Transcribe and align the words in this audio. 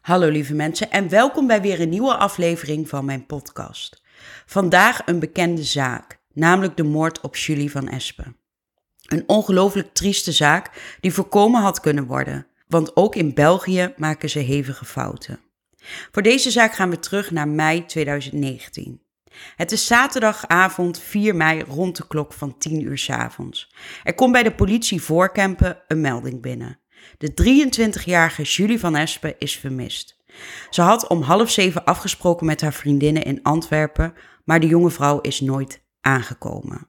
Hallo 0.00 0.28
lieve 0.28 0.54
mensen 0.54 0.90
en 0.90 1.08
welkom 1.08 1.46
bij 1.46 1.60
weer 1.60 1.80
een 1.80 1.88
nieuwe 1.88 2.14
aflevering 2.14 2.88
van 2.88 3.04
mijn 3.04 3.26
podcast. 3.26 4.02
Vandaag 4.46 5.02
een 5.06 5.18
bekende 5.18 5.62
zaak, 5.62 6.18
namelijk 6.32 6.76
de 6.76 6.82
moord 6.82 7.20
op 7.20 7.36
Julie 7.36 7.70
van 7.70 7.88
Espen. 7.88 8.36
Een 9.06 9.24
ongelooflijk 9.26 9.92
trieste 9.92 10.32
zaak 10.32 10.96
die 11.00 11.12
voorkomen 11.12 11.60
had 11.60 11.80
kunnen 11.80 12.06
worden, 12.06 12.46
want 12.68 12.96
ook 12.96 13.14
in 13.14 13.34
België 13.34 13.92
maken 13.96 14.30
ze 14.30 14.38
hevige 14.38 14.84
fouten. 14.84 15.40
Voor 16.10 16.22
deze 16.22 16.50
zaak 16.50 16.74
gaan 16.74 16.90
we 16.90 16.98
terug 16.98 17.30
naar 17.30 17.48
mei 17.48 17.86
2019. 17.86 19.02
Het 19.56 19.72
is 19.72 19.86
zaterdagavond 19.86 20.98
4 20.98 21.36
mei 21.36 21.62
rond 21.62 21.96
de 21.96 22.06
klok 22.06 22.32
van 22.32 22.58
10 22.58 22.82
uur 22.82 22.98
's 22.98 23.10
avonds. 23.10 23.74
Er 24.04 24.14
komt 24.14 24.32
bij 24.32 24.42
de 24.42 24.54
politie 24.54 25.02
voorkempen 25.02 25.82
een 25.88 26.00
melding 26.00 26.42
binnen. 26.42 26.78
De 27.18 27.32
23-jarige 27.32 28.42
Julie 28.42 28.80
van 28.80 28.96
Espen 28.96 29.34
is 29.38 29.56
vermist. 29.56 30.18
Ze 30.70 30.82
had 30.82 31.06
om 31.06 31.22
half 31.22 31.50
zeven 31.50 31.84
afgesproken 31.84 32.46
met 32.46 32.60
haar 32.60 32.72
vriendinnen 32.72 33.22
in 33.22 33.42
Antwerpen, 33.42 34.14
maar 34.44 34.60
de 34.60 34.66
jonge 34.66 34.90
vrouw 34.90 35.20
is 35.20 35.40
nooit 35.40 35.82
aangekomen. 36.00 36.88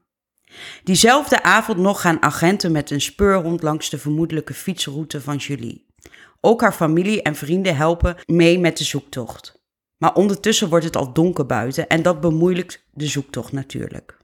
Diezelfde 0.84 1.42
avond 1.42 1.78
nog 1.78 2.00
gaan 2.00 2.22
agenten 2.22 2.72
met 2.72 2.90
een 2.90 3.00
speurhond 3.00 3.62
langs 3.62 3.90
de 3.90 3.98
vermoedelijke 3.98 4.54
fietsroute 4.54 5.20
van 5.20 5.36
Julie. 5.36 5.86
Ook 6.40 6.60
haar 6.60 6.72
familie 6.72 7.22
en 7.22 7.34
vrienden 7.34 7.76
helpen 7.76 8.16
mee 8.26 8.58
met 8.58 8.78
de 8.78 8.84
zoektocht. 8.84 9.60
Maar 9.96 10.14
ondertussen 10.14 10.68
wordt 10.68 10.84
het 10.84 10.96
al 10.96 11.12
donker 11.12 11.46
buiten 11.46 11.88
en 11.88 12.02
dat 12.02 12.20
bemoeilijkt 12.20 12.86
de 12.90 13.06
zoektocht 13.06 13.52
natuurlijk. 13.52 14.18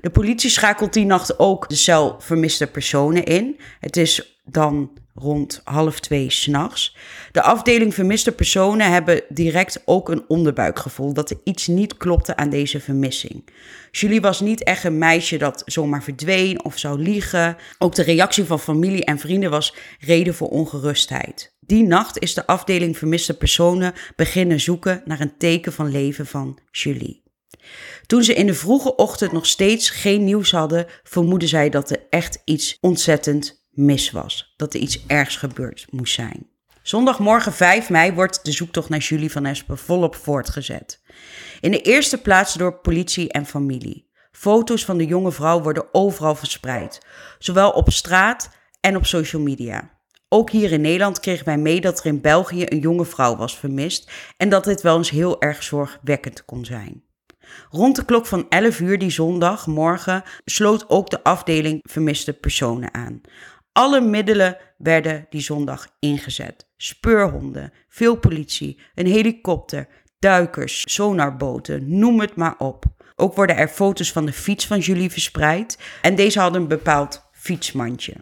De 0.00 0.10
politie 0.10 0.50
schakelt 0.50 0.92
die 0.92 1.06
nacht 1.06 1.38
ook 1.38 1.68
de 1.68 1.74
cel 1.74 2.16
vermiste 2.18 2.66
personen 2.66 3.24
in. 3.24 3.60
Het 3.80 3.96
is 3.96 4.40
dan 4.44 4.90
rond 5.14 5.60
half 5.64 6.00
twee 6.00 6.30
s'nachts. 6.30 6.96
De 7.32 7.42
afdeling 7.42 7.94
vermiste 7.94 8.32
personen 8.32 8.92
hebben 8.92 9.22
direct 9.28 9.82
ook 9.84 10.08
een 10.08 10.24
onderbuikgevoel 10.28 11.12
dat 11.12 11.30
er 11.30 11.40
iets 11.44 11.66
niet 11.66 11.96
klopte 11.96 12.36
aan 12.36 12.50
deze 12.50 12.80
vermissing. 12.80 13.44
Julie 13.90 14.20
was 14.20 14.40
niet 14.40 14.62
echt 14.64 14.84
een 14.84 14.98
meisje 14.98 15.36
dat 15.36 15.62
zomaar 15.66 16.02
verdween 16.02 16.64
of 16.64 16.78
zou 16.78 17.02
liegen. 17.02 17.56
Ook 17.78 17.94
de 17.94 18.02
reactie 18.02 18.44
van 18.44 18.60
familie 18.60 19.04
en 19.04 19.18
vrienden 19.18 19.50
was 19.50 19.74
reden 20.00 20.34
voor 20.34 20.48
ongerustheid. 20.48 21.56
Die 21.60 21.82
nacht 21.82 22.18
is 22.18 22.34
de 22.34 22.46
afdeling 22.46 22.98
vermiste 22.98 23.36
personen 23.36 23.92
beginnen 24.16 24.60
zoeken 24.60 25.02
naar 25.04 25.20
een 25.20 25.36
teken 25.38 25.72
van 25.72 25.90
leven 25.90 26.26
van 26.26 26.58
Julie. 26.70 27.27
Toen 28.06 28.24
ze 28.24 28.34
in 28.34 28.46
de 28.46 28.54
vroege 28.54 28.96
ochtend 28.96 29.32
nog 29.32 29.46
steeds 29.46 29.90
geen 29.90 30.24
nieuws 30.24 30.50
hadden, 30.50 30.86
vermoedden 31.02 31.48
zij 31.48 31.70
dat 31.70 31.90
er 31.90 32.06
echt 32.10 32.42
iets 32.44 32.78
ontzettend 32.80 33.66
mis 33.70 34.10
was. 34.10 34.54
Dat 34.56 34.74
er 34.74 34.80
iets 34.80 35.06
ergs 35.06 35.36
gebeurd 35.36 35.86
moest 35.90 36.14
zijn. 36.14 36.46
Zondagmorgen 36.82 37.52
5 37.52 37.90
mei 37.90 38.12
wordt 38.12 38.44
de 38.44 38.52
zoektocht 38.52 38.88
naar 38.88 38.98
Julie 38.98 39.32
van 39.32 39.44
Espen 39.44 39.78
volop 39.78 40.14
voortgezet. 40.14 41.00
In 41.60 41.70
de 41.70 41.80
eerste 41.80 42.18
plaats 42.18 42.54
door 42.54 42.80
politie 42.80 43.32
en 43.32 43.46
familie. 43.46 44.10
Foto's 44.32 44.84
van 44.84 44.98
de 44.98 45.06
jonge 45.06 45.32
vrouw 45.32 45.62
worden 45.62 45.86
overal 45.92 46.34
verspreid, 46.34 46.98
zowel 47.38 47.70
op 47.70 47.90
straat 47.92 48.50
en 48.80 48.96
op 48.96 49.06
social 49.06 49.42
media. 49.42 49.90
Ook 50.28 50.50
hier 50.50 50.72
in 50.72 50.80
Nederland 50.80 51.20
kregen 51.20 51.44
wij 51.44 51.58
mee 51.58 51.80
dat 51.80 51.98
er 51.98 52.06
in 52.06 52.20
België 52.20 52.64
een 52.68 52.80
jonge 52.80 53.04
vrouw 53.04 53.36
was 53.36 53.58
vermist 53.58 54.10
en 54.36 54.48
dat 54.48 54.64
dit 54.64 54.82
wel 54.82 54.96
eens 54.96 55.10
heel 55.10 55.40
erg 55.40 55.62
zorgwekkend 55.62 56.44
kon 56.44 56.64
zijn. 56.64 57.02
Rond 57.70 57.96
de 57.96 58.04
klok 58.04 58.26
van 58.26 58.46
11 58.48 58.80
uur 58.80 58.98
die 58.98 59.10
zondagmorgen 59.10 60.22
sloot 60.44 60.90
ook 60.90 61.10
de 61.10 61.22
afdeling 61.22 61.80
vermiste 61.82 62.32
personen 62.32 62.94
aan. 62.94 63.20
Alle 63.72 64.00
middelen 64.00 64.56
werden 64.78 65.26
die 65.30 65.40
zondag 65.40 65.88
ingezet. 65.98 66.68
Speurhonden, 66.76 67.72
veel 67.88 68.16
politie, 68.16 68.78
een 68.94 69.06
helikopter, 69.06 69.88
duikers, 70.18 70.82
sonarboten, 70.94 71.98
noem 71.98 72.20
het 72.20 72.36
maar 72.36 72.54
op. 72.58 72.84
Ook 73.16 73.34
worden 73.34 73.56
er 73.56 73.68
foto's 73.68 74.12
van 74.12 74.26
de 74.26 74.32
fiets 74.32 74.66
van 74.66 74.78
Julie 74.78 75.10
verspreid 75.10 75.78
en 76.02 76.14
deze 76.14 76.40
hadden 76.40 76.60
een 76.60 76.68
bepaald 76.68 77.28
fietsmandje. 77.32 78.14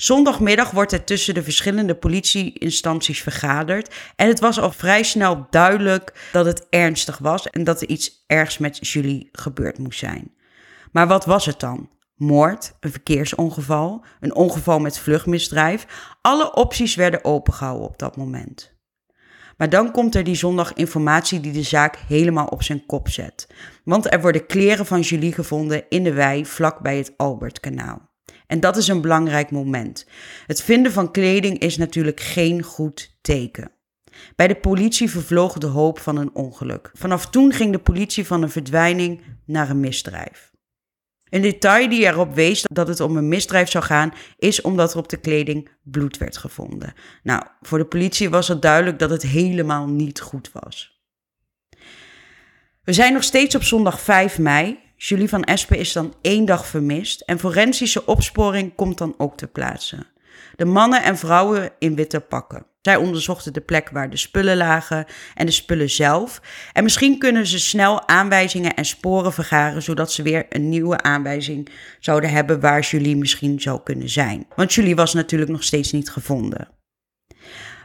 Zondagmiddag 0.00 0.70
wordt 0.70 0.92
er 0.92 1.04
tussen 1.04 1.34
de 1.34 1.42
verschillende 1.42 1.94
politieinstanties 1.94 3.22
vergaderd 3.22 3.94
en 4.16 4.28
het 4.28 4.40
was 4.40 4.60
al 4.60 4.72
vrij 4.72 5.02
snel 5.02 5.46
duidelijk 5.50 6.28
dat 6.32 6.46
het 6.46 6.66
ernstig 6.70 7.18
was 7.18 7.50
en 7.50 7.64
dat 7.64 7.80
er 7.80 7.88
iets 7.88 8.24
ergs 8.26 8.58
met 8.58 8.88
Julie 8.88 9.28
gebeurd 9.32 9.78
moest 9.78 9.98
zijn. 9.98 10.34
Maar 10.92 11.06
wat 11.06 11.24
was 11.24 11.46
het 11.46 11.60
dan? 11.60 11.88
Moord, 12.14 12.72
een 12.80 12.90
verkeersongeval, 12.90 14.04
een 14.20 14.34
ongeval 14.34 14.78
met 14.78 14.98
vluchtmisdrijf. 14.98 15.86
Alle 16.20 16.54
opties 16.54 16.94
werden 16.94 17.24
opengehouden 17.24 17.88
op 17.88 17.98
dat 17.98 18.16
moment. 18.16 18.74
Maar 19.56 19.70
dan 19.70 19.90
komt 19.90 20.14
er 20.14 20.24
die 20.24 20.34
zondag 20.34 20.72
informatie 20.72 21.40
die 21.40 21.52
de 21.52 21.62
zaak 21.62 21.96
helemaal 22.08 22.46
op 22.46 22.62
zijn 22.62 22.86
kop 22.86 23.08
zet. 23.08 23.46
Want 23.84 24.12
er 24.12 24.20
worden 24.20 24.46
kleren 24.46 24.86
van 24.86 25.00
Julie 25.00 25.32
gevonden 25.32 25.84
in 25.88 26.02
de 26.02 26.12
wei 26.12 26.46
vlak 26.46 26.78
bij 26.78 26.96
het 26.96 27.12
Albertkanaal. 27.16 28.09
En 28.50 28.60
dat 28.60 28.76
is 28.76 28.88
een 28.88 29.00
belangrijk 29.00 29.50
moment. 29.50 30.06
Het 30.46 30.62
vinden 30.62 30.92
van 30.92 31.10
kleding 31.10 31.58
is 31.58 31.76
natuurlijk 31.76 32.20
geen 32.20 32.62
goed 32.62 33.18
teken. 33.20 33.72
Bij 34.36 34.48
de 34.48 34.54
politie 34.54 35.10
vervloog 35.10 35.58
de 35.58 35.66
hoop 35.66 35.98
van 35.98 36.16
een 36.16 36.34
ongeluk. 36.34 36.90
Vanaf 36.92 37.26
toen 37.26 37.52
ging 37.52 37.72
de 37.72 37.78
politie 37.78 38.26
van 38.26 38.42
een 38.42 38.50
verdwijning 38.50 39.20
naar 39.44 39.70
een 39.70 39.80
misdrijf. 39.80 40.50
Een 41.28 41.42
detail 41.42 41.88
die 41.88 42.06
erop 42.06 42.34
wees 42.34 42.62
dat 42.62 42.88
het 42.88 43.00
om 43.00 43.16
een 43.16 43.28
misdrijf 43.28 43.70
zou 43.70 43.84
gaan, 43.84 44.12
is 44.38 44.60
omdat 44.60 44.92
er 44.92 44.98
op 44.98 45.08
de 45.08 45.20
kleding 45.20 45.68
bloed 45.82 46.18
werd 46.18 46.36
gevonden. 46.36 46.94
Nou, 47.22 47.42
voor 47.60 47.78
de 47.78 47.86
politie 47.86 48.30
was 48.30 48.48
het 48.48 48.62
duidelijk 48.62 48.98
dat 48.98 49.10
het 49.10 49.22
helemaal 49.22 49.86
niet 49.86 50.20
goed 50.20 50.50
was. 50.52 51.02
We 52.82 52.92
zijn 52.92 53.12
nog 53.12 53.22
steeds 53.22 53.54
op 53.54 53.62
zondag 53.62 54.00
5 54.00 54.38
mei. 54.38 54.78
Julie 55.02 55.28
van 55.28 55.44
Espen 55.44 55.78
is 55.78 55.92
dan 55.92 56.14
één 56.20 56.44
dag 56.44 56.66
vermist 56.66 57.20
en 57.20 57.38
forensische 57.38 58.06
opsporing 58.06 58.74
komt 58.74 58.98
dan 58.98 59.14
ook 59.18 59.36
ter 59.36 59.48
plaatse. 59.48 60.06
De 60.56 60.64
mannen 60.64 61.02
en 61.02 61.18
vrouwen 61.18 61.70
in 61.78 61.94
witte 61.94 62.20
pakken. 62.20 62.66
Zij 62.82 62.96
onderzochten 62.96 63.52
de 63.52 63.60
plek 63.60 63.90
waar 63.90 64.10
de 64.10 64.16
spullen 64.16 64.56
lagen 64.56 65.06
en 65.34 65.46
de 65.46 65.52
spullen 65.52 65.90
zelf. 65.90 66.40
En 66.72 66.82
misschien 66.82 67.18
kunnen 67.18 67.46
ze 67.46 67.58
snel 67.58 68.08
aanwijzingen 68.08 68.74
en 68.74 68.84
sporen 68.84 69.32
vergaren, 69.32 69.82
zodat 69.82 70.12
ze 70.12 70.22
weer 70.22 70.46
een 70.48 70.68
nieuwe 70.68 71.02
aanwijzing 71.02 71.68
zouden 72.00 72.30
hebben 72.30 72.60
waar 72.60 72.80
Julie 72.80 73.16
misschien 73.16 73.60
zou 73.60 73.80
kunnen 73.82 74.08
zijn. 74.08 74.46
Want 74.56 74.72
Julie 74.72 74.96
was 74.96 75.14
natuurlijk 75.14 75.50
nog 75.50 75.62
steeds 75.62 75.92
niet 75.92 76.10
gevonden. 76.10 76.68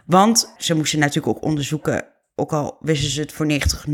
Want 0.06 0.54
ze 0.58 0.76
moesten 0.76 1.00
natuurlijk 1.00 1.38
ook 1.38 1.44
onderzoeken 1.44 2.15
ook 2.36 2.54
al 2.54 2.78
wisten 2.80 3.10
ze 3.10 3.22
het 3.22 3.32
voor 3.32 3.46
90, 3.46 3.86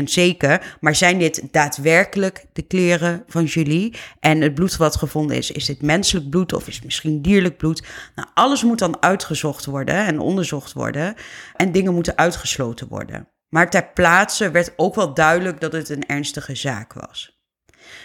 99% 0.00 0.02
zeker. 0.04 0.76
Maar 0.80 0.94
zijn 0.94 1.18
dit 1.18 1.48
daadwerkelijk 1.50 2.46
de 2.52 2.62
kleren 2.62 3.24
van 3.26 3.44
Julie? 3.44 3.94
En 4.20 4.40
het 4.40 4.54
bloed 4.54 4.76
wat 4.76 4.96
gevonden 4.96 5.36
is, 5.36 5.50
is 5.50 5.64
dit 5.64 5.82
menselijk 5.82 6.30
bloed 6.30 6.52
of 6.52 6.68
is 6.68 6.74
het 6.74 6.84
misschien 6.84 7.22
dierlijk 7.22 7.56
bloed? 7.56 7.86
Nou, 8.14 8.28
alles 8.34 8.62
moet 8.62 8.78
dan 8.78 9.02
uitgezocht 9.02 9.64
worden 9.64 10.06
en 10.06 10.18
onderzocht 10.18 10.72
worden. 10.72 11.14
En 11.56 11.72
dingen 11.72 11.94
moeten 11.94 12.16
uitgesloten 12.16 12.88
worden. 12.88 13.28
Maar 13.48 13.70
ter 13.70 13.92
plaatse 13.92 14.50
werd 14.50 14.72
ook 14.76 14.94
wel 14.94 15.14
duidelijk 15.14 15.60
dat 15.60 15.72
het 15.72 15.88
een 15.88 16.06
ernstige 16.06 16.54
zaak 16.54 16.92
was. 16.92 17.33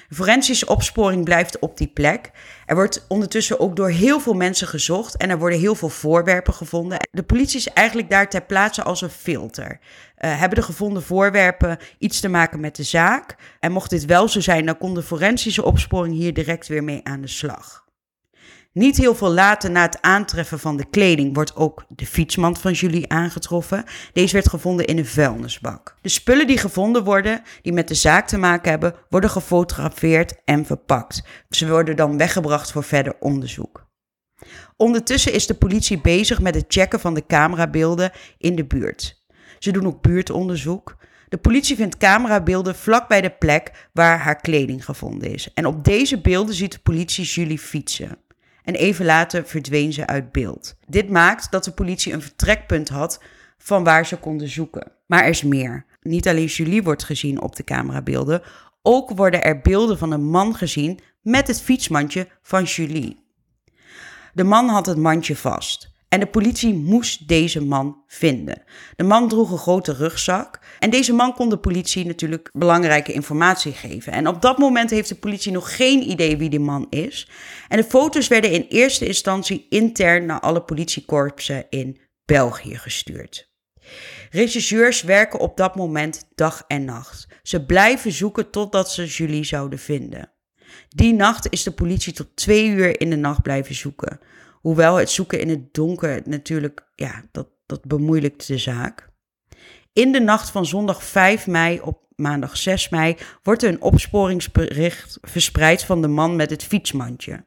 Forensische 0.10 0.68
opsporing 0.68 1.24
blijft 1.24 1.60
op 1.60 1.78
die 1.78 1.88
plek. 1.88 2.32
Er 2.66 2.76
wordt 2.76 3.06
ondertussen 3.08 3.60
ook 3.60 3.76
door 3.76 3.90
heel 3.90 4.20
veel 4.20 4.34
mensen 4.34 4.68
gezocht 4.68 5.18
en 5.18 5.30
er 5.30 5.40
worden 5.40 5.60
heel 5.60 5.76
veel 5.76 5.90
voorwerpen 5.90 6.54
gevonden. 6.54 7.08
De 7.12 7.24
politie 7.24 7.58
is 7.58 7.68
eigenlijk 7.68 8.10
daar 8.10 8.30
ter 8.30 8.46
plaatse 8.46 8.84
als 8.84 9.02
een 9.02 9.10
filter. 9.10 9.72
Uh, 9.72 10.40
hebben 10.40 10.58
de 10.58 10.66
gevonden 10.66 11.04
voorwerpen 11.04 11.78
iets 11.98 12.20
te 12.20 12.28
maken 12.28 12.60
met 12.60 12.76
de 12.76 12.84
zaak? 12.84 13.36
En 13.60 13.72
mocht 13.72 13.90
dit 13.90 14.06
wel 14.06 14.28
zo 14.28 14.40
zijn, 14.40 14.66
dan 14.66 14.78
kon 14.78 14.94
de 14.94 15.04
forensische 15.04 15.64
opsporing 15.64 16.16
hier 16.16 16.34
direct 16.34 16.68
weer 16.68 16.84
mee 16.84 17.02
aan 17.04 17.22
de 17.22 17.28
slag. 17.28 17.88
Niet 18.74 18.98
heel 18.98 19.16
veel 19.16 19.32
later 19.32 19.72
na 19.72 19.82
het 19.82 20.02
aantreffen 20.02 20.60
van 20.60 20.78
de 20.78 20.86
kleding 20.90 21.34
wordt 21.34 21.56
ook 21.56 21.86
de 21.88 22.06
fietsmand 22.06 22.60
van 22.60 22.72
Julie 22.72 23.10
aangetroffen. 23.10 23.84
Deze 24.14 24.34
werd 24.34 24.50
gevonden 24.50 24.86
in 24.86 24.98
een 24.98 25.06
vuilnisbak. 25.06 25.96
De 26.02 26.10
spullen 26.10 26.48
die 26.48 26.58
gevonden 26.58 27.04
worden, 27.04 27.42
die 27.62 27.74
met 27.74 27.88
de 27.88 27.94
zaak 27.94 28.28
te 28.28 28.38
maken 28.38 28.70
hebben, 28.70 28.96
worden 29.10 29.30
gefotografeerd 29.30 30.36
en 30.46 30.66
verpakt. 30.66 31.24
Ze 31.50 31.70
worden 31.70 31.96
dan 31.96 32.18
weggebracht 32.18 32.72
voor 32.72 32.84
verder 32.84 33.16
onderzoek. 33.20 33.88
Ondertussen 34.76 35.34
is 35.34 35.48
de 35.48 35.54
politie 35.54 36.02
bezig 36.02 36.42
met 36.42 36.56
het 36.56 36.66
checken 36.68 37.00
van 37.00 37.14
de 37.14 37.26
camerabeelden 37.26 38.12
in 38.38 38.56
de 38.56 38.66
buurt. 38.66 39.24
Ze 39.60 39.72
doen 39.72 39.88
ook 39.88 40.02
buurtonderzoek. 40.02 40.98
De 41.30 41.38
politie 41.38 41.76
vindt 41.76 41.98
camerabeelden 41.98 42.76
vlak 42.76 43.08
bij 43.08 43.22
de 43.22 43.30
plek 43.30 43.90
waar 43.94 44.20
haar 44.20 44.42
kleding 44.42 44.86
gevonden 44.86 45.34
is. 45.34 45.54
En 45.54 45.66
op 45.66 45.84
deze 45.84 46.22
beelden 46.22 46.56
ziet 46.56 46.72
de 46.72 46.80
politie 46.80 47.26
Julie 47.26 47.60
fietsen 47.60 48.28
en 48.70 48.76
even 48.76 49.06
later 49.06 49.46
verdween 49.46 49.94
ze 49.94 50.08
uit 50.08 50.32
beeld. 50.32 50.76
Dit 50.88 51.10
maakt 51.10 51.52
dat 51.52 51.64
de 51.64 51.72
politie 51.72 52.14
een 52.14 52.22
vertrekpunt 52.22 52.90
had 52.90 53.24
van 53.58 53.84
waar 53.84 54.06
ze 54.06 54.18
konden 54.18 54.48
zoeken. 54.48 54.92
Maar 55.06 55.24
er 55.24 55.30
is 55.30 55.44
meer. 55.44 55.86
Niet 56.02 56.28
alleen 56.28 56.46
Julie 56.46 56.84
wordt 56.84 57.04
gezien 57.04 57.42
op 57.42 57.56
de 57.56 57.64
camerabeelden, 57.64 58.42
ook 58.82 59.10
worden 59.10 59.44
er 59.44 59.62
beelden 59.62 59.98
van 59.98 60.12
een 60.12 60.24
man 60.24 60.56
gezien 60.56 61.00
met 61.22 61.48
het 61.48 61.62
fietsmandje 61.62 62.28
van 62.42 62.64
Julie. 62.64 63.26
De 64.34 64.44
man 64.44 64.68
had 64.68 64.86
het 64.86 64.98
mandje 64.98 65.36
vast 65.36 65.92
En 66.10 66.20
de 66.20 66.26
politie 66.26 66.74
moest 66.74 67.28
deze 67.28 67.64
man 67.64 68.04
vinden. 68.08 68.64
De 68.96 69.04
man 69.04 69.30
droeg 69.30 69.52
een 69.52 69.58
grote 69.58 69.94
rugzak. 69.94 70.60
En 70.80 70.90
deze 70.90 71.14
man 71.14 71.34
kon 71.34 71.50
de 71.50 71.58
politie 71.58 72.06
natuurlijk 72.06 72.50
belangrijke 72.54 73.14
informatie 73.14 73.72
geven. 73.72 74.14
En 74.14 74.28
op 74.28 74.42
dat 74.42 74.58
moment 74.58 74.90
heeft 74.90 75.10
de 75.10 75.16
politie 75.16 75.52
nog 75.52 75.76
geen 75.76 76.10
idee 76.10 76.38
wie 76.38 76.50
die 76.50 76.60
man 76.60 76.88
is. 76.90 77.30
En 77.68 77.78
de 77.78 77.84
foto's 77.84 78.28
werden 78.28 78.52
in 78.52 78.66
eerste 78.70 79.06
instantie 79.06 79.66
intern 79.70 80.26
naar 80.26 80.40
alle 80.40 80.62
politiekorpsen 80.62 81.66
in 81.70 82.00
België 82.26 82.78
gestuurd. 82.78 83.50
Rechercheurs 84.32 85.02
werken 85.02 85.40
op 85.40 85.58
dat 85.58 85.76
moment 85.76 86.28
dag 86.36 86.64
en 86.68 86.86
nacht. 86.86 87.28
Ze 87.44 87.66
blijven 87.66 88.12
zoeken 88.12 88.50
totdat 88.50 88.92
ze 88.92 89.06
Julie 89.06 89.44
zouden 89.44 89.80
vinden. 89.80 90.32
Die 90.90 91.14
nacht 91.14 91.48
is 91.50 91.64
de 91.64 91.72
politie 91.72 92.14
tot 92.14 92.36
twee 92.36 92.68
uur 92.68 93.00
in 93.00 93.10
de 93.10 93.16
nacht 93.16 93.42
blijven 93.42 93.76
zoeken. 93.76 94.20
Hoewel 94.60 94.96
het 94.96 95.10
zoeken 95.10 95.40
in 95.40 95.50
het 95.50 95.74
donker 95.74 96.22
natuurlijk, 96.26 96.88
ja, 96.96 97.24
dat, 97.32 97.48
dat 97.66 97.86
bemoeilijkt 97.86 98.48
de 98.48 98.58
zaak. 98.58 99.10
In 99.94 100.12
de 100.12 100.20
nacht 100.20 100.50
van 100.50 100.66
zondag 100.66 101.04
5 101.04 101.48
mei 101.48 101.80
op 101.80 102.08
maandag 102.16 102.58
6 102.58 102.90
mei 102.90 103.18
wordt 103.44 103.64
er 103.64 103.70
een 103.70 103.82
opsporingsbericht 103.82 105.18
verspreid 105.22 105.84
van 105.84 106.02
de 106.02 106.08
man 106.08 106.36
met 106.36 106.50
het 106.50 106.64
fietsmandje. 106.64 107.46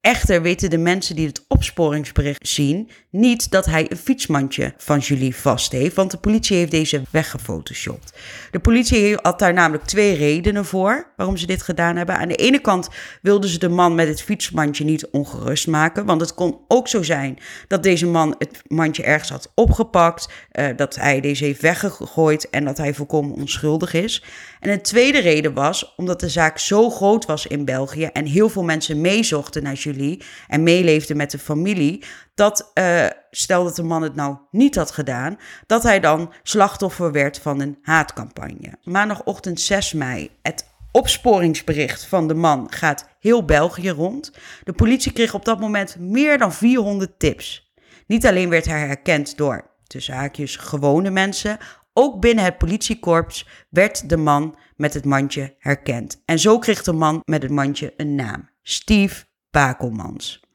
Echter 0.00 0.42
weten 0.42 0.70
de 0.70 0.78
mensen 0.78 1.16
die 1.16 1.26
het 1.26 1.44
opsporingsbericht 1.48 2.48
zien 2.48 2.90
niet 3.16 3.50
dat 3.50 3.66
hij 3.66 3.86
een 3.90 3.96
fietsmandje 3.96 4.74
van 4.76 4.98
Julie 4.98 5.36
vast 5.36 5.72
heeft, 5.72 5.94
want 5.94 6.10
de 6.10 6.16
politie 6.16 6.56
heeft 6.56 6.70
deze 6.70 7.02
weggefotoshopt. 7.10 8.12
De 8.50 8.58
politie 8.58 9.18
had 9.22 9.38
daar 9.38 9.52
namelijk 9.52 9.84
twee 9.84 10.14
redenen 10.14 10.64
voor 10.64 11.12
waarom 11.16 11.36
ze 11.36 11.46
dit 11.46 11.62
gedaan 11.62 11.96
hebben. 11.96 12.16
Aan 12.16 12.28
de 12.28 12.34
ene 12.34 12.60
kant 12.60 12.88
wilden 13.22 13.50
ze 13.50 13.58
de 13.58 13.68
man 13.68 13.94
met 13.94 14.08
het 14.08 14.22
fietsmandje 14.22 14.84
niet 14.84 15.06
ongerust 15.06 15.66
maken, 15.66 16.04
want 16.04 16.20
het 16.20 16.34
kon 16.34 16.58
ook 16.68 16.88
zo 16.88 17.02
zijn 17.02 17.38
dat 17.68 17.82
deze 17.82 18.06
man 18.06 18.34
het 18.38 18.62
mandje 18.66 19.02
ergens 19.02 19.30
had 19.30 19.52
opgepakt, 19.54 20.28
uh, 20.52 20.66
dat 20.76 20.94
hij 20.94 21.20
deze 21.20 21.44
heeft 21.44 21.60
weggegooid 21.60 22.50
en 22.50 22.64
dat 22.64 22.76
hij 22.76 22.94
volkomen 22.94 23.34
onschuldig 23.34 23.92
is. 23.92 24.22
En 24.60 24.70
een 24.70 24.82
tweede 24.82 25.18
reden 25.18 25.54
was 25.54 25.94
omdat 25.96 26.20
de 26.20 26.28
zaak 26.28 26.58
zo 26.58 26.90
groot 26.90 27.26
was 27.26 27.46
in 27.46 27.64
België 27.64 28.04
en 28.04 28.26
heel 28.26 28.48
veel 28.48 28.62
mensen 28.62 29.00
meezochten 29.00 29.62
naar 29.62 29.74
Julie 29.74 30.22
en 30.48 30.62
meeleefden 30.62 31.16
met 31.16 31.30
de 31.30 31.38
familie, 31.38 32.04
dat 32.34 32.70
uh, 32.74 33.05
stel 33.30 33.64
dat 33.64 33.76
de 33.76 33.82
man 33.82 34.02
het 34.02 34.14
nou 34.14 34.36
niet 34.50 34.74
had 34.74 34.90
gedaan, 34.90 35.38
dat 35.66 35.82
hij 35.82 36.00
dan 36.00 36.32
slachtoffer 36.42 37.12
werd 37.12 37.38
van 37.38 37.60
een 37.60 37.78
haatcampagne. 37.82 38.78
Maandagochtend 38.82 39.60
6 39.60 39.92
mei, 39.92 40.30
het 40.42 40.66
opsporingsbericht 40.90 42.04
van 42.04 42.28
de 42.28 42.34
man 42.34 42.72
gaat 42.72 43.08
heel 43.20 43.44
België 43.44 43.90
rond. 43.90 44.32
De 44.64 44.72
politie 44.72 45.12
kreeg 45.12 45.34
op 45.34 45.44
dat 45.44 45.60
moment 45.60 45.96
meer 45.98 46.38
dan 46.38 46.52
400 46.52 47.18
tips. 47.18 47.74
Niet 48.06 48.26
alleen 48.26 48.48
werd 48.48 48.64
hij 48.64 48.80
herkend 48.80 49.36
door, 49.36 49.70
tussen 49.86 50.14
haakjes, 50.14 50.56
gewone 50.56 51.10
mensen, 51.10 51.58
ook 51.92 52.20
binnen 52.20 52.44
het 52.44 52.58
politiekorps 52.58 53.46
werd 53.70 54.08
de 54.08 54.16
man 54.16 54.58
met 54.76 54.94
het 54.94 55.04
mandje 55.04 55.54
herkend. 55.58 56.22
En 56.24 56.38
zo 56.38 56.58
kreeg 56.58 56.82
de 56.82 56.92
man 56.92 57.22
met 57.24 57.42
het 57.42 57.52
mandje 57.52 57.94
een 57.96 58.14
naam: 58.14 58.50
Steve 58.62 59.24
Bakelmans. 59.50 60.45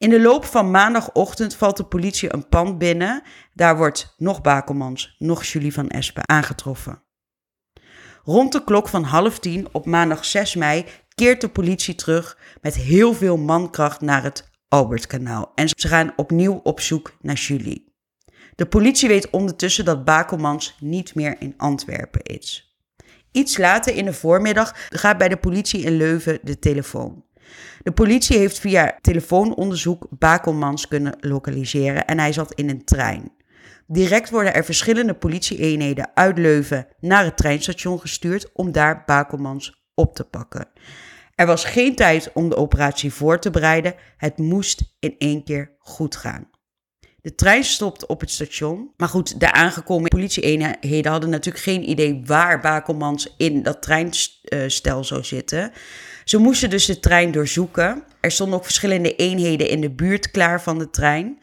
In 0.00 0.10
de 0.10 0.20
loop 0.20 0.44
van 0.44 0.70
maandagochtend 0.70 1.54
valt 1.54 1.76
de 1.76 1.84
politie 1.84 2.34
een 2.34 2.48
pand 2.48 2.78
binnen. 2.78 3.22
Daar 3.54 3.76
wordt 3.76 4.14
nog 4.16 4.40
Bakelmans, 4.40 5.16
nog 5.18 5.44
Julie 5.44 5.72
van 5.72 5.88
Espen 5.88 6.28
aangetroffen. 6.28 7.02
Rond 8.24 8.52
de 8.52 8.64
klok 8.64 8.88
van 8.88 9.02
half 9.02 9.38
tien 9.38 9.68
op 9.72 9.86
maandag 9.86 10.24
6 10.24 10.54
mei 10.54 10.84
keert 11.14 11.40
de 11.40 11.48
politie 11.48 11.94
terug 11.94 12.38
met 12.60 12.74
heel 12.74 13.14
veel 13.14 13.36
mankracht 13.36 14.00
naar 14.00 14.22
het 14.22 14.50
Albertkanaal. 14.68 15.52
En 15.54 15.68
ze 15.68 15.88
gaan 15.88 16.12
opnieuw 16.16 16.60
op 16.62 16.80
zoek 16.80 17.16
naar 17.20 17.36
Julie. 17.36 17.94
De 18.54 18.66
politie 18.66 19.08
weet 19.08 19.30
ondertussen 19.30 19.84
dat 19.84 20.04
Bakelmans 20.04 20.76
niet 20.78 21.14
meer 21.14 21.36
in 21.38 21.54
Antwerpen 21.56 22.22
is. 22.22 22.74
Iets 23.32 23.56
later 23.56 23.96
in 23.96 24.04
de 24.04 24.12
voormiddag 24.12 24.74
gaat 24.88 25.18
bij 25.18 25.28
de 25.28 25.36
politie 25.36 25.82
in 25.82 25.96
Leuven 25.96 26.38
de 26.42 26.58
telefoon. 26.58 27.24
De 27.82 27.92
politie 27.92 28.38
heeft 28.38 28.58
via 28.58 28.98
telefoononderzoek 29.00 30.06
Bakelmans 30.10 30.88
kunnen 30.88 31.16
lokaliseren 31.20 32.06
en 32.06 32.18
hij 32.18 32.32
zat 32.32 32.54
in 32.54 32.68
een 32.68 32.84
trein. 32.84 33.32
Direct 33.86 34.30
worden 34.30 34.54
er 34.54 34.64
verschillende 34.64 35.14
politieeenheden 35.14 36.10
uit 36.14 36.38
Leuven 36.38 36.86
naar 37.00 37.24
het 37.24 37.36
treinstation 37.36 38.00
gestuurd 38.00 38.50
om 38.52 38.72
daar 38.72 39.02
Bakelmans 39.06 39.84
op 39.94 40.14
te 40.14 40.24
pakken. 40.24 40.68
Er 41.34 41.46
was 41.46 41.64
geen 41.64 41.94
tijd 41.94 42.30
om 42.32 42.48
de 42.48 42.56
operatie 42.56 43.12
voor 43.12 43.38
te 43.38 43.50
bereiden, 43.50 43.94
het 44.16 44.38
moest 44.38 44.96
in 44.98 45.14
één 45.18 45.44
keer 45.44 45.76
goed 45.78 46.16
gaan. 46.16 46.48
De 47.22 47.34
trein 47.34 47.64
stopt 47.64 48.06
op 48.06 48.20
het 48.20 48.30
station. 48.30 48.92
Maar 48.96 49.08
goed, 49.08 49.40
de 49.40 49.52
aangekomen 49.52 50.08
politieeenheden 50.08 51.10
hadden 51.10 51.30
natuurlijk 51.30 51.64
geen 51.64 51.88
idee 51.88 52.22
waar 52.24 52.60
Bakelmans 52.60 53.34
in 53.36 53.62
dat 53.62 53.82
treinstel 53.82 55.04
zou 55.04 55.24
zitten. 55.24 55.72
Ze 56.30 56.38
moesten 56.38 56.70
dus 56.70 56.86
de 56.86 57.00
trein 57.00 57.32
doorzoeken. 57.32 58.04
Er 58.20 58.30
stonden 58.30 58.58
ook 58.58 58.64
verschillende 58.64 59.16
eenheden 59.16 59.68
in 59.68 59.80
de 59.80 59.90
buurt 59.90 60.30
klaar 60.30 60.62
van 60.62 60.78
de 60.78 60.90
trein. 60.90 61.38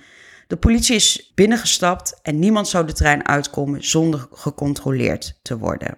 De 0.48 0.58
politie 0.58 0.96
is 0.96 1.32
binnengestapt 1.36 2.20
en 2.22 2.40
niemand 2.40 2.68
zou 2.68 2.86
de 2.86 2.94
trein 2.94 3.28
uitkomen 3.28 3.84
zonder 3.84 4.28
gecontroleerd 4.32 5.40
te 5.42 5.58
worden. 5.58 5.98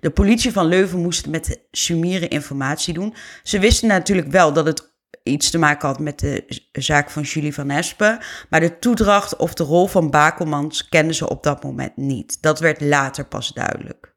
De 0.00 0.10
politie 0.10 0.52
van 0.52 0.66
Leuven 0.66 0.98
moest 0.98 1.26
met 1.26 1.66
sumiere 1.70 2.28
informatie 2.28 2.94
doen. 2.94 3.14
Ze 3.42 3.58
wisten 3.58 3.88
natuurlijk 3.88 4.30
wel 4.30 4.52
dat 4.52 4.66
het 4.66 4.96
iets 5.22 5.50
te 5.50 5.58
maken 5.58 5.88
had 5.88 5.98
met 5.98 6.18
de 6.18 6.44
zaak 6.72 7.10
van 7.10 7.22
Julie 7.22 7.54
van 7.54 7.70
Espen. 7.70 8.18
Maar 8.50 8.60
de 8.60 8.78
toedracht 8.78 9.36
of 9.36 9.54
de 9.54 9.64
rol 9.64 9.86
van 9.86 10.10
Bakelmans 10.10 10.88
kenden 10.88 11.14
ze 11.14 11.28
op 11.28 11.42
dat 11.42 11.62
moment 11.62 11.96
niet. 11.96 12.42
Dat 12.42 12.60
werd 12.60 12.80
later 12.80 13.26
pas 13.26 13.52
duidelijk. 13.52 14.07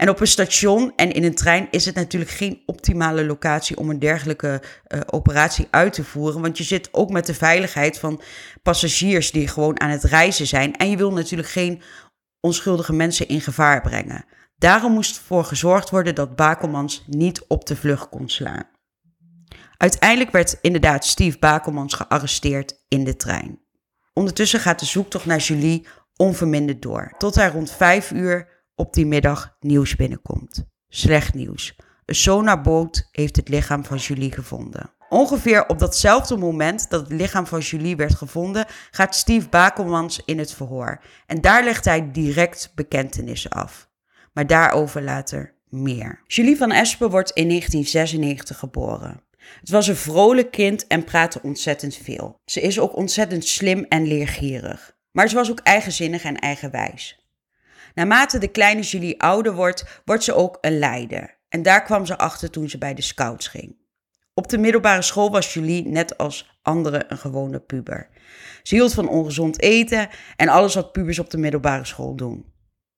En 0.00 0.08
op 0.08 0.20
een 0.20 0.26
station 0.26 0.92
en 0.96 1.12
in 1.12 1.24
een 1.24 1.34
trein 1.34 1.68
is 1.70 1.84
het 1.84 1.94
natuurlijk 1.94 2.30
geen 2.30 2.62
optimale 2.66 3.24
locatie 3.24 3.76
om 3.76 3.90
een 3.90 3.98
dergelijke 3.98 4.62
uh, 4.88 5.00
operatie 5.06 5.66
uit 5.70 5.92
te 5.92 6.04
voeren. 6.04 6.40
Want 6.40 6.58
je 6.58 6.64
zit 6.64 6.88
ook 6.92 7.10
met 7.10 7.26
de 7.26 7.34
veiligheid 7.34 7.98
van 7.98 8.22
passagiers 8.62 9.30
die 9.30 9.48
gewoon 9.48 9.80
aan 9.80 9.90
het 9.90 10.04
reizen 10.04 10.46
zijn. 10.46 10.76
En 10.76 10.90
je 10.90 10.96
wil 10.96 11.12
natuurlijk 11.12 11.48
geen 11.48 11.82
onschuldige 12.40 12.92
mensen 12.92 13.28
in 13.28 13.40
gevaar 13.40 13.80
brengen. 13.80 14.24
Daarom 14.56 14.92
moest 14.92 15.16
ervoor 15.16 15.44
gezorgd 15.44 15.90
worden 15.90 16.14
dat 16.14 16.36
Bakelmans 16.36 17.04
niet 17.06 17.44
op 17.46 17.66
de 17.66 17.76
vlucht 17.76 18.08
kon 18.08 18.28
slaan. 18.28 18.68
Uiteindelijk 19.76 20.30
werd 20.30 20.58
inderdaad 20.60 21.04
Steve 21.04 21.38
Bakelmans 21.38 21.94
gearresteerd 21.94 22.84
in 22.88 23.04
de 23.04 23.16
trein. 23.16 23.60
Ondertussen 24.12 24.60
gaat 24.60 24.78
de 24.78 24.86
zoektocht 24.86 25.26
naar 25.26 25.38
Julie 25.38 25.86
onverminderd 26.16 26.82
door, 26.82 27.14
tot 27.18 27.34
hij 27.34 27.48
rond 27.48 27.70
vijf 27.70 28.10
uur 28.10 28.58
op 28.80 28.94
die 28.94 29.06
middag 29.06 29.56
nieuws 29.60 29.96
binnenkomt. 29.96 30.64
Slecht 30.88 31.34
nieuws. 31.34 31.76
Een 32.04 32.14
sonarboot 32.14 33.08
heeft 33.12 33.36
het 33.36 33.48
lichaam 33.48 33.84
van 33.84 33.96
Julie 33.96 34.32
gevonden. 34.32 34.92
Ongeveer 35.08 35.68
op 35.68 35.78
datzelfde 35.78 36.36
moment 36.36 36.90
dat 36.90 37.00
het 37.00 37.12
lichaam 37.12 37.46
van 37.46 37.60
Julie 37.60 37.96
werd 37.96 38.14
gevonden, 38.14 38.66
gaat 38.90 39.14
Steve 39.14 39.48
Bakelmans 39.48 40.22
in 40.24 40.38
het 40.38 40.52
verhoor. 40.52 41.00
En 41.26 41.40
daar 41.40 41.64
legt 41.64 41.84
hij 41.84 42.10
direct 42.10 42.72
bekentenissen 42.74 43.50
af. 43.50 43.88
Maar 44.32 44.46
daarover 44.46 45.02
later 45.02 45.54
meer. 45.68 46.22
Julie 46.26 46.56
van 46.56 46.70
Espen 46.70 47.10
wordt 47.10 47.30
in 47.30 47.48
1996 47.48 48.58
geboren. 48.58 49.22
Het 49.60 49.70
was 49.70 49.86
een 49.86 49.96
vrolijk 49.96 50.50
kind 50.50 50.86
en 50.86 51.04
praatte 51.04 51.42
ontzettend 51.42 51.96
veel. 51.96 52.40
Ze 52.44 52.60
is 52.60 52.78
ook 52.78 52.96
ontzettend 52.96 53.44
slim 53.44 53.86
en 53.88 54.06
leergierig. 54.06 54.96
Maar 55.12 55.28
ze 55.28 55.34
was 55.34 55.50
ook 55.50 55.60
eigenzinnig 55.60 56.24
en 56.24 56.38
eigenwijs. 56.38 57.19
Naarmate 57.94 58.38
de 58.38 58.48
kleine 58.48 58.80
Julie 58.80 59.22
ouder 59.22 59.54
wordt, 59.54 60.02
wordt 60.04 60.24
ze 60.24 60.34
ook 60.34 60.58
een 60.60 60.78
leider. 60.78 61.38
En 61.48 61.62
daar 61.62 61.82
kwam 61.82 62.06
ze 62.06 62.18
achter 62.18 62.50
toen 62.50 62.68
ze 62.68 62.78
bij 62.78 62.94
de 62.94 63.02
scouts 63.02 63.46
ging. 63.46 63.78
Op 64.34 64.48
de 64.48 64.58
middelbare 64.58 65.02
school 65.02 65.30
was 65.30 65.54
Julie 65.54 65.88
net 65.88 66.18
als 66.18 66.58
anderen 66.62 67.12
een 67.12 67.18
gewone 67.18 67.60
puber. 67.60 68.08
Ze 68.62 68.74
hield 68.74 68.94
van 68.94 69.08
ongezond 69.08 69.60
eten 69.60 70.08
en 70.36 70.48
alles 70.48 70.74
wat 70.74 70.92
pubers 70.92 71.18
op 71.18 71.30
de 71.30 71.38
middelbare 71.38 71.84
school 71.84 72.16
doen. 72.16 72.52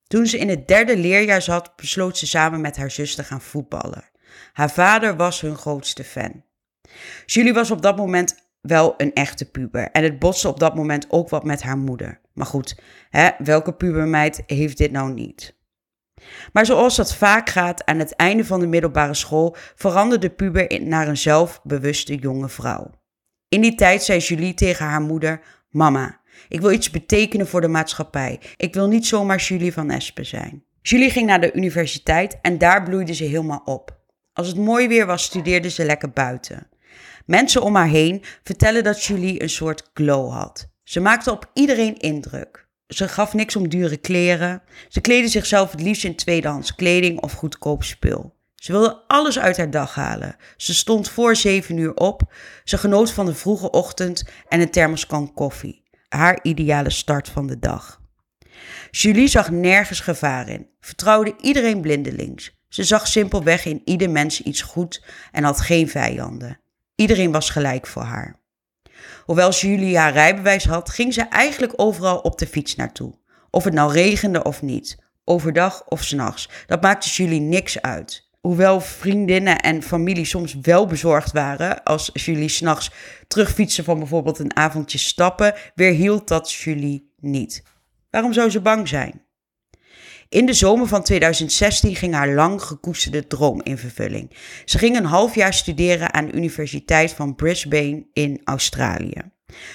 Toen 0.07 0.27
ze 0.27 0.37
in 0.37 0.49
het 0.49 0.67
derde 0.67 0.97
leerjaar 0.97 1.41
zat, 1.41 1.75
besloot 1.75 2.17
ze 2.17 2.27
samen 2.27 2.61
met 2.61 2.77
haar 2.77 2.91
zus 2.91 3.15
te 3.15 3.23
gaan 3.23 3.41
voetballen. 3.41 4.09
Haar 4.53 4.71
vader 4.71 5.15
was 5.15 5.41
hun 5.41 5.55
grootste 5.55 6.03
fan. 6.03 6.43
Julie 7.25 7.53
was 7.53 7.71
op 7.71 7.81
dat 7.81 7.97
moment 7.97 8.35
wel 8.61 8.93
een 8.97 9.13
echte 9.13 9.45
puber 9.51 9.91
en 9.91 10.03
het 10.03 10.19
botste 10.19 10.47
op 10.47 10.59
dat 10.59 10.75
moment 10.75 11.05
ook 11.09 11.29
wat 11.29 11.43
met 11.43 11.61
haar 11.61 11.77
moeder. 11.77 12.21
Maar 12.33 12.45
goed, 12.45 12.79
hè, 13.09 13.29
welke 13.37 13.73
pubermeid 13.73 14.43
heeft 14.45 14.77
dit 14.77 14.91
nou 14.91 15.13
niet? 15.13 15.55
Maar 16.53 16.65
zoals 16.65 16.95
dat 16.95 17.15
vaak 17.15 17.49
gaat 17.49 17.85
aan 17.85 17.99
het 17.99 18.15
einde 18.15 18.45
van 18.45 18.59
de 18.59 18.67
middelbare 18.67 19.13
school, 19.13 19.55
veranderde 19.75 20.27
de 20.27 20.33
puber 20.33 20.81
naar 20.81 21.07
een 21.07 21.17
zelfbewuste 21.17 22.15
jonge 22.15 22.49
vrouw. 22.49 22.89
In 23.47 23.61
die 23.61 23.75
tijd 23.75 24.03
zei 24.03 24.19
Julie 24.19 24.53
tegen 24.53 24.85
haar 24.85 25.01
moeder: 25.01 25.41
Mama, 25.69 26.21
ik 26.47 26.61
wil 26.61 26.71
iets 26.71 26.89
betekenen 26.89 27.47
voor 27.47 27.61
de 27.61 27.67
maatschappij. 27.67 28.39
Ik 28.57 28.73
wil 28.73 28.87
niet 28.87 29.05
zomaar 29.05 29.39
Julie 29.39 29.73
van 29.73 29.89
Espen 29.89 30.25
zijn. 30.25 30.63
Julie 30.81 31.09
ging 31.09 31.27
naar 31.27 31.41
de 31.41 31.53
universiteit 31.53 32.37
en 32.41 32.57
daar 32.57 32.83
bloeide 32.83 33.13
ze 33.13 33.23
helemaal 33.23 33.61
op. 33.65 34.01
Als 34.33 34.47
het 34.47 34.57
mooi 34.57 34.87
weer 34.87 35.05
was, 35.05 35.23
studeerde 35.23 35.69
ze 35.69 35.85
lekker 35.85 36.09
buiten. 36.09 36.67
Mensen 37.25 37.61
om 37.61 37.75
haar 37.75 37.87
heen 37.87 38.23
vertellen 38.43 38.83
dat 38.83 39.03
Julie 39.03 39.41
een 39.41 39.49
soort 39.49 39.89
glow 39.93 40.31
had. 40.31 40.72
Ze 40.83 40.99
maakte 40.99 41.31
op 41.31 41.49
iedereen 41.53 41.97
indruk. 41.97 42.67
Ze 42.87 43.07
gaf 43.07 43.33
niks 43.33 43.55
om 43.55 43.69
dure 43.69 43.97
kleren. 43.97 44.61
Ze 44.89 45.01
kleedde 45.01 45.29
zichzelf 45.29 45.71
het 45.71 45.81
liefst 45.81 46.03
in 46.03 46.15
tweedehands 46.15 46.75
kleding 46.75 47.21
of 47.21 47.31
goedkoop 47.31 47.83
spul. 47.83 48.35
Ze 48.55 48.71
wilde 48.71 49.03
alles 49.07 49.39
uit 49.39 49.57
haar 49.57 49.69
dag 49.71 49.95
halen. 49.95 50.35
Ze 50.57 50.73
stond 50.73 51.09
voor 51.09 51.35
zeven 51.35 51.77
uur 51.77 51.95
op. 51.95 52.33
Ze 52.63 52.77
genoot 52.77 53.11
van 53.11 53.25
de 53.25 53.33
vroege 53.33 53.71
ochtend 53.71 54.23
en 54.47 54.61
een 54.61 54.71
thermoskan 54.71 55.33
koffie. 55.33 55.83
Haar 56.09 56.39
ideale 56.41 56.89
start 56.89 57.29
van 57.29 57.47
de 57.47 57.59
dag. 57.59 58.01
Julie 58.91 59.27
zag 59.27 59.51
nergens 59.51 59.99
gevaar 59.99 60.49
in, 60.49 60.69
vertrouwde 60.79 61.35
iedereen 61.41 61.81
blindelings. 61.81 62.51
Ze 62.69 62.83
zag 62.83 63.07
simpelweg 63.07 63.65
in 63.65 63.81
ieder 63.85 64.09
mens 64.09 64.41
iets 64.41 64.61
goed 64.61 65.03
en 65.31 65.43
had 65.43 65.61
geen 65.61 65.89
vijanden. 65.89 66.59
Iedereen 66.95 67.31
was 67.31 67.49
gelijk 67.49 67.87
voor 67.87 68.01
haar. 68.01 68.42
Hoewel 69.25 69.51
Julie 69.51 69.97
haar 69.97 70.13
rijbewijs 70.13 70.65
had, 70.65 70.89
ging 70.89 71.13
ze 71.13 71.21
eigenlijk 71.21 71.73
overal 71.75 72.17
op 72.17 72.37
de 72.37 72.47
fiets 72.47 72.75
naartoe. 72.75 73.13
Of 73.49 73.63
het 73.63 73.73
nou 73.73 73.91
regende 73.91 74.43
of 74.43 74.61
niet, 74.61 74.97
overdag 75.23 75.83
of 75.87 76.03
s'nachts, 76.03 76.49
dat 76.65 76.81
maakte 76.81 77.09
Julie 77.09 77.39
niks 77.39 77.81
uit. 77.81 78.31
Hoewel 78.41 78.81
vriendinnen 78.81 79.59
en 79.59 79.83
familie 79.83 80.25
soms 80.25 80.55
wel 80.61 80.85
bezorgd 80.85 81.31
waren 81.31 81.83
als 81.83 82.09
Julie 82.13 82.49
s'nachts 82.49 82.91
terugfietsen 83.27 83.83
van 83.83 83.97
bijvoorbeeld 83.97 84.39
een 84.39 84.55
avondje 84.55 84.97
stappen, 84.97 85.53
weerhield 85.75 86.27
dat 86.27 86.51
Julie 86.51 87.13
niet. 87.19 87.63
Waarom 88.09 88.33
zou 88.33 88.49
ze 88.49 88.61
bang 88.61 88.87
zijn? 88.87 89.25
In 90.29 90.45
de 90.45 90.53
zomer 90.53 90.87
van 90.87 91.03
2016 91.03 91.95
ging 91.95 92.13
haar 92.13 92.33
lang 92.33 92.61
gekoesterde 92.61 93.27
droom 93.27 93.61
in 93.63 93.77
vervulling. 93.77 94.31
Ze 94.65 94.77
ging 94.77 94.97
een 94.97 95.05
half 95.05 95.35
jaar 95.35 95.53
studeren 95.53 96.13
aan 96.13 96.25
de 96.25 96.31
Universiteit 96.31 97.13
van 97.13 97.35
Brisbane 97.35 98.05
in 98.13 98.41
Australië. 98.43 99.21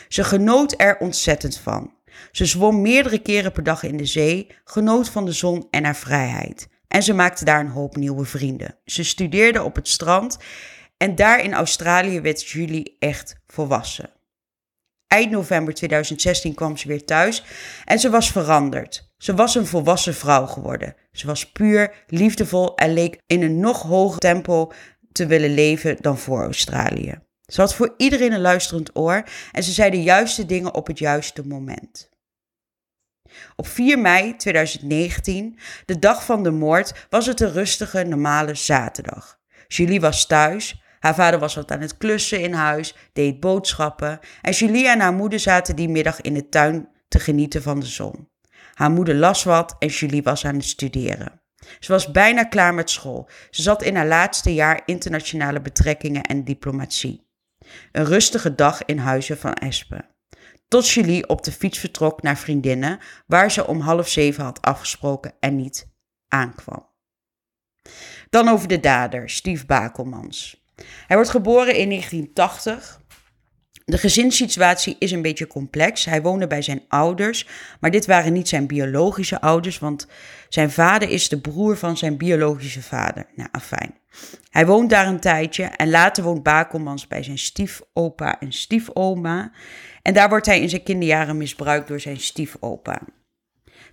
Ze 0.08 0.24
genoot 0.24 0.74
er 0.76 0.98
ontzettend 0.98 1.58
van. 1.58 1.92
Ze 2.32 2.44
zwom 2.44 2.80
meerdere 2.80 3.18
keren 3.18 3.52
per 3.52 3.62
dag 3.62 3.82
in 3.82 3.96
de 3.96 4.06
zee, 4.06 4.46
genoot 4.64 5.08
van 5.08 5.24
de 5.24 5.32
zon 5.32 5.66
en 5.70 5.84
haar 5.84 5.96
vrijheid. 5.96 6.68
En 6.88 7.02
ze 7.02 7.12
maakte 7.12 7.44
daar 7.44 7.60
een 7.60 7.68
hoop 7.68 7.96
nieuwe 7.96 8.24
vrienden. 8.24 8.76
Ze 8.84 9.04
studeerde 9.04 9.62
op 9.62 9.74
het 9.74 9.88
strand 9.88 10.38
en 10.96 11.14
daar 11.14 11.44
in 11.44 11.54
Australië 11.54 12.20
werd 12.20 12.48
Julie 12.48 12.96
echt 12.98 13.36
volwassen. 13.46 14.10
Eind 15.06 15.30
november 15.30 15.74
2016 15.74 16.54
kwam 16.54 16.76
ze 16.76 16.88
weer 16.88 17.04
thuis 17.04 17.44
en 17.84 17.98
ze 17.98 18.10
was 18.10 18.32
veranderd. 18.32 19.07
Ze 19.18 19.34
was 19.34 19.54
een 19.54 19.66
volwassen 19.66 20.14
vrouw 20.14 20.46
geworden. 20.46 20.94
Ze 21.12 21.26
was 21.26 21.52
puur, 21.52 22.04
liefdevol 22.06 22.76
en 22.76 22.92
leek 22.92 23.20
in 23.26 23.42
een 23.42 23.60
nog 23.60 23.82
hoger 23.82 24.18
tempo 24.18 24.72
te 25.12 25.26
willen 25.26 25.54
leven 25.54 25.96
dan 26.00 26.18
voor 26.18 26.42
Australië. 26.42 27.18
Ze 27.46 27.60
had 27.60 27.74
voor 27.74 27.94
iedereen 27.96 28.32
een 28.32 28.40
luisterend 28.40 28.96
oor 28.96 29.22
en 29.52 29.62
ze 29.62 29.72
zei 29.72 29.90
de 29.90 30.02
juiste 30.02 30.46
dingen 30.46 30.74
op 30.74 30.86
het 30.86 30.98
juiste 30.98 31.46
moment. 31.46 32.08
Op 33.56 33.66
4 33.66 33.98
mei 33.98 34.36
2019, 34.36 35.58
de 35.84 35.98
dag 35.98 36.24
van 36.24 36.42
de 36.42 36.50
moord, 36.50 37.06
was 37.10 37.26
het 37.26 37.40
een 37.40 37.52
rustige, 37.52 38.02
normale 38.02 38.54
zaterdag. 38.54 39.38
Julie 39.66 40.00
was 40.00 40.26
thuis, 40.26 40.82
haar 40.98 41.14
vader 41.14 41.40
was 41.40 41.54
wat 41.54 41.70
aan 41.70 41.80
het 41.80 41.96
klussen 41.96 42.40
in 42.40 42.52
huis, 42.52 42.94
deed 43.12 43.40
boodschappen 43.40 44.18
en 44.42 44.52
Julie 44.52 44.88
en 44.88 45.00
haar 45.00 45.12
moeder 45.12 45.40
zaten 45.40 45.76
die 45.76 45.88
middag 45.88 46.20
in 46.20 46.34
de 46.34 46.48
tuin 46.48 46.88
te 47.08 47.18
genieten 47.18 47.62
van 47.62 47.80
de 47.80 47.86
zon. 47.86 48.28
Haar 48.78 48.90
moeder 48.90 49.14
las 49.14 49.42
wat 49.42 49.76
en 49.78 49.88
Julie 49.88 50.22
was 50.22 50.44
aan 50.44 50.54
het 50.54 50.64
studeren. 50.64 51.40
Ze 51.80 51.92
was 51.92 52.10
bijna 52.10 52.44
klaar 52.44 52.74
met 52.74 52.90
school. 52.90 53.28
Ze 53.50 53.62
zat 53.62 53.82
in 53.82 53.96
haar 53.96 54.06
laatste 54.06 54.54
jaar 54.54 54.82
internationale 54.84 55.60
betrekkingen 55.60 56.22
en 56.22 56.44
diplomatie. 56.44 57.28
Een 57.92 58.04
rustige 58.04 58.54
dag 58.54 58.84
in 58.84 58.98
Huizen 58.98 59.38
van 59.38 59.54
Espen. 59.54 60.08
Tot 60.68 60.88
Julie 60.88 61.28
op 61.28 61.44
de 61.44 61.52
fiets 61.52 61.78
vertrok 61.78 62.22
naar 62.22 62.38
vriendinnen, 62.38 62.98
waar 63.26 63.50
ze 63.50 63.66
om 63.66 63.80
half 63.80 64.08
zeven 64.08 64.44
had 64.44 64.62
afgesproken 64.62 65.32
en 65.40 65.56
niet 65.56 65.88
aankwam. 66.28 66.88
Dan 68.30 68.48
over 68.48 68.68
de 68.68 68.80
dader, 68.80 69.30
Steve 69.30 69.66
Bakelmans. 69.66 70.64
Hij 71.06 71.16
wordt 71.16 71.30
geboren 71.30 71.76
in 71.76 71.88
1980. 71.88 73.00
De 73.88 73.98
gezinssituatie 73.98 74.96
is 74.98 75.10
een 75.10 75.22
beetje 75.22 75.46
complex. 75.46 76.04
Hij 76.04 76.22
woonde 76.22 76.46
bij 76.46 76.62
zijn 76.62 76.82
ouders, 76.88 77.46
maar 77.80 77.90
dit 77.90 78.06
waren 78.06 78.32
niet 78.32 78.48
zijn 78.48 78.66
biologische 78.66 79.40
ouders, 79.40 79.78
want 79.78 80.06
zijn 80.48 80.70
vader 80.70 81.08
is 81.08 81.28
de 81.28 81.40
broer 81.40 81.76
van 81.76 81.96
zijn 81.96 82.16
biologische 82.16 82.82
vader. 82.82 83.26
Nou, 83.34 83.48
afijn. 83.52 83.94
Hij 84.50 84.66
woont 84.66 84.90
daar 84.90 85.06
een 85.06 85.20
tijdje 85.20 85.64
en 85.64 85.90
later 85.90 86.24
woont 86.24 86.42
Bakelmans 86.42 87.06
bij 87.06 87.22
zijn 87.22 87.38
stiefopa 87.38 88.40
en 88.40 88.52
stiefoma. 88.52 89.52
En 90.02 90.14
daar 90.14 90.28
wordt 90.28 90.46
hij 90.46 90.60
in 90.60 90.68
zijn 90.68 90.82
kinderjaren 90.82 91.36
misbruikt 91.36 91.88
door 91.88 92.00
zijn 92.00 92.20
stiefopa. 92.20 93.00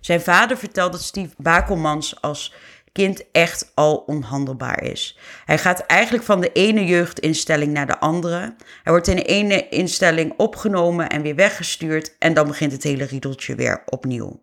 Zijn 0.00 0.20
vader 0.20 0.56
vertelt 0.56 0.92
dat 0.92 1.02
Steve 1.02 1.34
Bakelmans 1.36 2.20
als 2.20 2.54
kind 2.96 3.30
echt 3.32 3.72
al 3.74 3.96
onhandelbaar 3.96 4.82
is. 4.82 5.18
Hij 5.44 5.58
gaat 5.58 5.80
eigenlijk 5.80 6.24
van 6.24 6.40
de 6.40 6.52
ene 6.52 6.84
jeugdinstelling 6.84 7.72
naar 7.72 7.86
de 7.86 7.98
andere. 7.98 8.54
Hij 8.82 8.92
wordt 8.92 9.08
in 9.08 9.16
de 9.16 9.22
ene 9.22 9.68
instelling 9.68 10.34
opgenomen 10.36 11.08
en 11.08 11.22
weer 11.22 11.34
weggestuurd 11.34 12.16
en 12.18 12.34
dan 12.34 12.46
begint 12.46 12.72
het 12.72 12.82
hele 12.82 13.04
riedeltje 13.04 13.54
weer 13.54 13.82
opnieuw. 13.86 14.40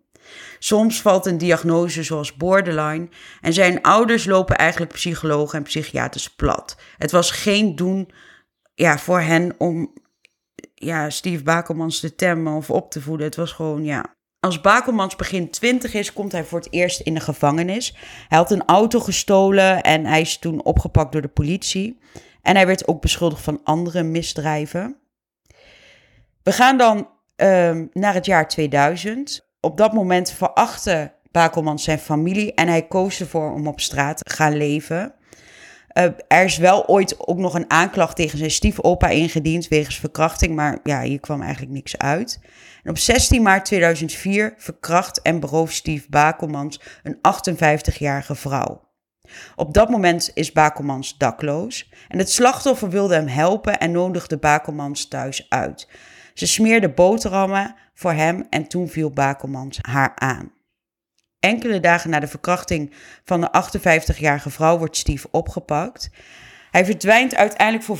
Soms 0.59 1.01
valt 1.01 1.25
een 1.25 1.37
diagnose 1.37 2.03
zoals 2.03 2.35
borderline 2.35 3.07
en 3.41 3.53
zijn 3.53 3.81
ouders 3.81 4.25
lopen 4.25 4.57
eigenlijk 4.57 4.91
psychologen 4.93 5.57
en 5.57 5.63
psychiaters 5.63 6.29
plat. 6.29 6.77
Het 6.97 7.11
was 7.11 7.31
geen 7.31 7.75
doen 7.75 8.11
ja, 8.75 8.97
voor 8.97 9.19
hen 9.19 9.55
om 9.57 9.93
ja, 10.75 11.09
Steve 11.09 11.43
Bakelmans 11.43 11.99
te 11.99 12.15
temmen 12.15 12.53
of 12.53 12.69
op 12.69 12.91
te 12.91 13.01
voeden. 13.01 13.25
Het 13.25 13.35
was 13.35 13.51
gewoon, 13.51 13.83
ja, 13.83 14.15
als 14.43 14.61
Bakelmans 14.61 15.15
begin 15.15 15.49
20 15.49 15.93
is, 15.93 16.13
komt 16.13 16.31
hij 16.31 16.43
voor 16.43 16.59
het 16.59 16.71
eerst 16.71 16.99
in 16.99 17.13
de 17.13 17.19
gevangenis. 17.19 17.95
Hij 18.27 18.37
had 18.37 18.51
een 18.51 18.65
auto 18.65 18.99
gestolen 18.99 19.81
en 19.81 20.05
hij 20.05 20.21
is 20.21 20.37
toen 20.37 20.63
opgepakt 20.63 21.11
door 21.11 21.21
de 21.21 21.27
politie. 21.27 21.99
En 22.41 22.55
hij 22.55 22.67
werd 22.67 22.87
ook 22.87 23.01
beschuldigd 23.01 23.41
van 23.41 23.61
andere 23.63 24.03
misdrijven. 24.03 24.97
We 26.43 26.51
gaan 26.51 26.77
dan 26.77 27.09
ehm, 27.35 27.85
naar 27.93 28.13
het 28.13 28.25
jaar 28.25 28.47
2000. 28.47 29.47
Op 29.59 29.77
dat 29.77 29.93
moment 29.93 30.31
verachtte 30.31 31.13
Bakelmans 31.31 31.83
zijn 31.83 31.99
familie 31.99 32.53
en 32.53 32.67
hij 32.67 32.87
koos 32.87 33.19
ervoor 33.19 33.53
om 33.53 33.67
op 33.67 33.79
straat 33.79 34.17
te 34.17 34.33
gaan 34.33 34.57
leven. 34.57 35.13
Uh, 35.93 36.03
er 36.27 36.43
is 36.43 36.57
wel 36.57 36.87
ooit 36.87 37.27
ook 37.27 37.37
nog 37.37 37.53
een 37.53 37.69
aanklacht 37.69 38.15
tegen 38.15 38.37
zijn 38.37 38.51
stiefopa 38.51 39.07
ingediend 39.07 39.67
wegens 39.67 39.99
verkrachting, 39.99 40.55
maar 40.55 40.79
ja, 40.83 41.01
hier 41.01 41.19
kwam 41.19 41.41
eigenlijk 41.41 41.71
niks 41.71 41.97
uit. 41.97 42.39
En 42.83 42.89
op 42.89 42.97
16 42.97 43.41
maart 43.41 43.65
2004 43.65 44.53
verkracht 44.57 45.21
en 45.21 45.39
berooft 45.39 45.73
Steve 45.73 46.09
Bakelmans 46.09 46.81
een 47.03 47.17
58-jarige 47.17 48.35
vrouw. 48.35 48.91
Op 49.55 49.73
dat 49.73 49.89
moment 49.89 50.31
is 50.33 50.51
Bakelmans 50.51 51.17
dakloos 51.17 51.89
en 52.07 52.17
het 52.17 52.31
slachtoffer 52.31 52.89
wilde 52.89 53.15
hem 53.15 53.27
helpen 53.27 53.79
en 53.79 53.91
nodigde 53.91 54.37
Bakelmans 54.37 55.07
thuis 55.07 55.45
uit. 55.49 55.87
Ze 56.33 56.47
smeerde 56.47 56.89
boterhammen 56.89 57.75
voor 57.93 58.13
hem 58.13 58.45
en 58.49 58.67
toen 58.67 58.87
viel 58.87 59.11
Bakelmans 59.11 59.79
haar 59.81 60.11
aan. 60.15 60.51
Enkele 61.43 61.79
dagen 61.79 62.09
na 62.09 62.19
de 62.19 62.27
verkrachting 62.27 62.93
van 63.23 63.41
de 63.41 63.49
58-jarige 63.61 64.49
vrouw 64.49 64.77
wordt 64.77 64.97
Steve 64.97 65.27
opgepakt. 65.31 66.09
Hij 66.71 66.85
verdwijnt 66.85 67.35
uiteindelijk 67.35 67.85
voor 67.85 67.97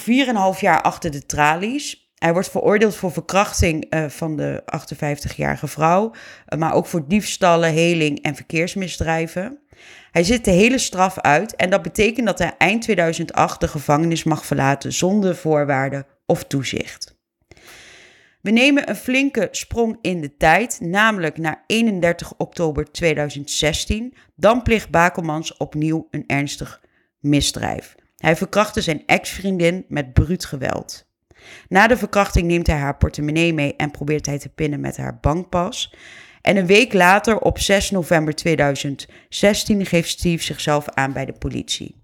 4,5 0.56 0.60
jaar 0.60 0.82
achter 0.82 1.12
de 1.12 1.26
tralies. 1.26 2.12
Hij 2.16 2.34
wordt 2.34 2.50
veroordeeld 2.50 2.96
voor 2.96 3.12
verkrachting 3.12 3.94
uh, 3.94 4.06
van 4.10 4.36
de 4.36 4.64
58-jarige 4.78 5.68
vrouw, 5.68 6.12
uh, 6.14 6.60
maar 6.60 6.74
ook 6.74 6.86
voor 6.86 7.08
diefstallen, 7.08 7.74
heling 7.74 8.22
en 8.22 8.36
verkeersmisdrijven. 8.36 9.60
Hij 10.12 10.24
zit 10.24 10.46
de 10.46 10.52
hele 10.52 10.78
straf 10.78 11.20
uit 11.20 11.56
en 11.56 11.70
dat 11.70 11.82
betekent 11.82 12.26
dat 12.26 12.40
hij 12.40 12.54
eind 12.58 12.82
2008 12.82 13.60
de 13.60 13.68
gevangenis 13.68 14.24
mag 14.24 14.46
verlaten 14.46 14.94
zonder 14.94 15.36
voorwaarden 15.36 16.06
of 16.26 16.44
toezicht. 16.44 17.22
We 18.44 18.52
nemen 18.52 18.90
een 18.90 18.96
flinke 18.96 19.48
sprong 19.52 19.98
in 20.02 20.22
de 20.22 20.38
tijd, 20.38 20.80
namelijk 20.82 21.38
naar 21.38 21.64
31 21.68 22.34
oktober 22.38 22.92
2016. 22.92 24.14
Dan 24.36 24.62
plicht 24.62 24.90
Bakelmans 24.90 25.58
opnieuw 25.58 26.08
een 26.12 26.24
ernstig 26.28 26.82
misdrijf. 27.20 27.96
Hij 28.18 28.36
verkrachtte 28.36 28.82
zijn 28.82 29.04
ex-vriendin 29.06 29.86
met 29.88 30.14
bruut 30.14 30.46
geweld. 30.46 31.06
Na 31.68 31.88
de 31.88 31.98
verkrachting 31.98 32.48
neemt 32.48 32.68
hij 32.68 32.78
haar 32.78 32.98
portemonnee 32.98 33.54
mee 33.54 33.76
en 33.76 33.92
probeert 33.92 34.26
hij 34.26 34.40
te 34.40 34.50
pinnen 34.50 34.80
met 34.80 34.98
haar 34.98 35.18
bankpas. 35.20 35.94
En 36.42 36.58
een 36.58 36.68
week 36.68 36.94
later, 36.94 37.40
op 37.40 37.60
6 37.60 37.92
november 37.92 38.36
2016, 38.36 39.86
geeft 39.86 40.10
Steve 40.10 40.44
zichzelf 40.44 40.90
aan 40.90 41.14
bij 41.14 41.26
de 41.26 41.34
politie. 41.34 42.04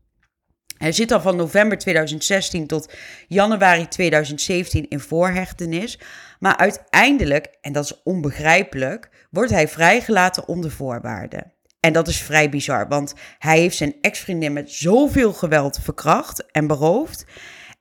Hij 0.79 0.91
zit 0.91 1.11
al 1.11 1.21
van 1.21 1.35
november 1.35 1.77
2016 1.77 2.67
tot 2.67 2.93
januari 3.27 3.87
2017 3.87 4.87
in 4.89 4.99
voorhechtenis. 4.99 5.99
Maar 6.39 6.57
uiteindelijk, 6.57 7.47
en 7.61 7.73
dat 7.73 7.83
is 7.83 8.03
onbegrijpelijk, 8.03 9.27
wordt 9.31 9.51
hij 9.51 9.67
vrijgelaten 9.67 10.47
onder 10.47 10.71
voorwaarden. 10.71 11.53
En 11.79 11.93
dat 11.93 12.07
is 12.07 12.21
vrij 12.21 12.49
bizar, 12.49 12.87
want 12.87 13.13
hij 13.37 13.59
heeft 13.59 13.77
zijn 13.77 13.95
ex-vriendin 14.01 14.53
met 14.53 14.71
zoveel 14.71 15.33
geweld 15.33 15.79
verkracht 15.81 16.51
en 16.51 16.67
beroofd. 16.67 17.25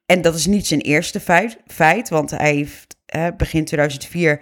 En 0.07 0.23
dat 0.23 0.35
is 0.35 0.47
niet 0.47 0.67
zijn 0.67 0.81
eerste 0.81 1.21
feit, 1.21 1.59
feit 1.67 2.09
want 2.09 2.31
hij 2.31 2.55
heeft 2.55 2.97
begin 3.37 3.65
2004 3.65 4.41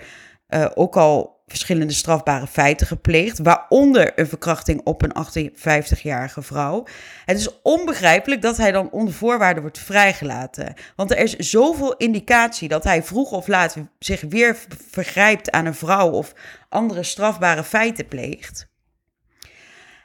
uh, 0.48 0.66
ook 0.74 0.96
al 0.96 1.35
verschillende 1.46 1.92
strafbare 1.92 2.46
feiten 2.46 2.86
gepleegd, 2.86 3.38
waaronder 3.38 4.12
een 4.18 4.26
verkrachting 4.26 4.80
op 4.84 5.02
een 5.02 5.26
58-jarige 5.26 6.42
vrouw. 6.42 6.86
Het 7.24 7.38
is 7.38 7.60
onbegrijpelijk 7.62 8.42
dat 8.42 8.56
hij 8.56 8.72
dan 8.72 8.90
onder 8.90 9.14
voorwaarden 9.14 9.62
wordt 9.62 9.78
vrijgelaten. 9.78 10.74
Want 10.96 11.10
er 11.10 11.18
is 11.18 11.36
zoveel 11.36 11.96
indicatie 11.96 12.68
dat 12.68 12.84
hij 12.84 13.02
vroeg 13.02 13.30
of 13.30 13.46
laat 13.46 13.76
zich 13.98 14.20
weer 14.20 14.56
vergrijpt 14.90 15.50
aan 15.50 15.66
een 15.66 15.74
vrouw 15.74 16.10
of 16.10 16.32
andere 16.68 17.02
strafbare 17.02 17.64
feiten 17.64 18.08
pleegt. 18.08 18.74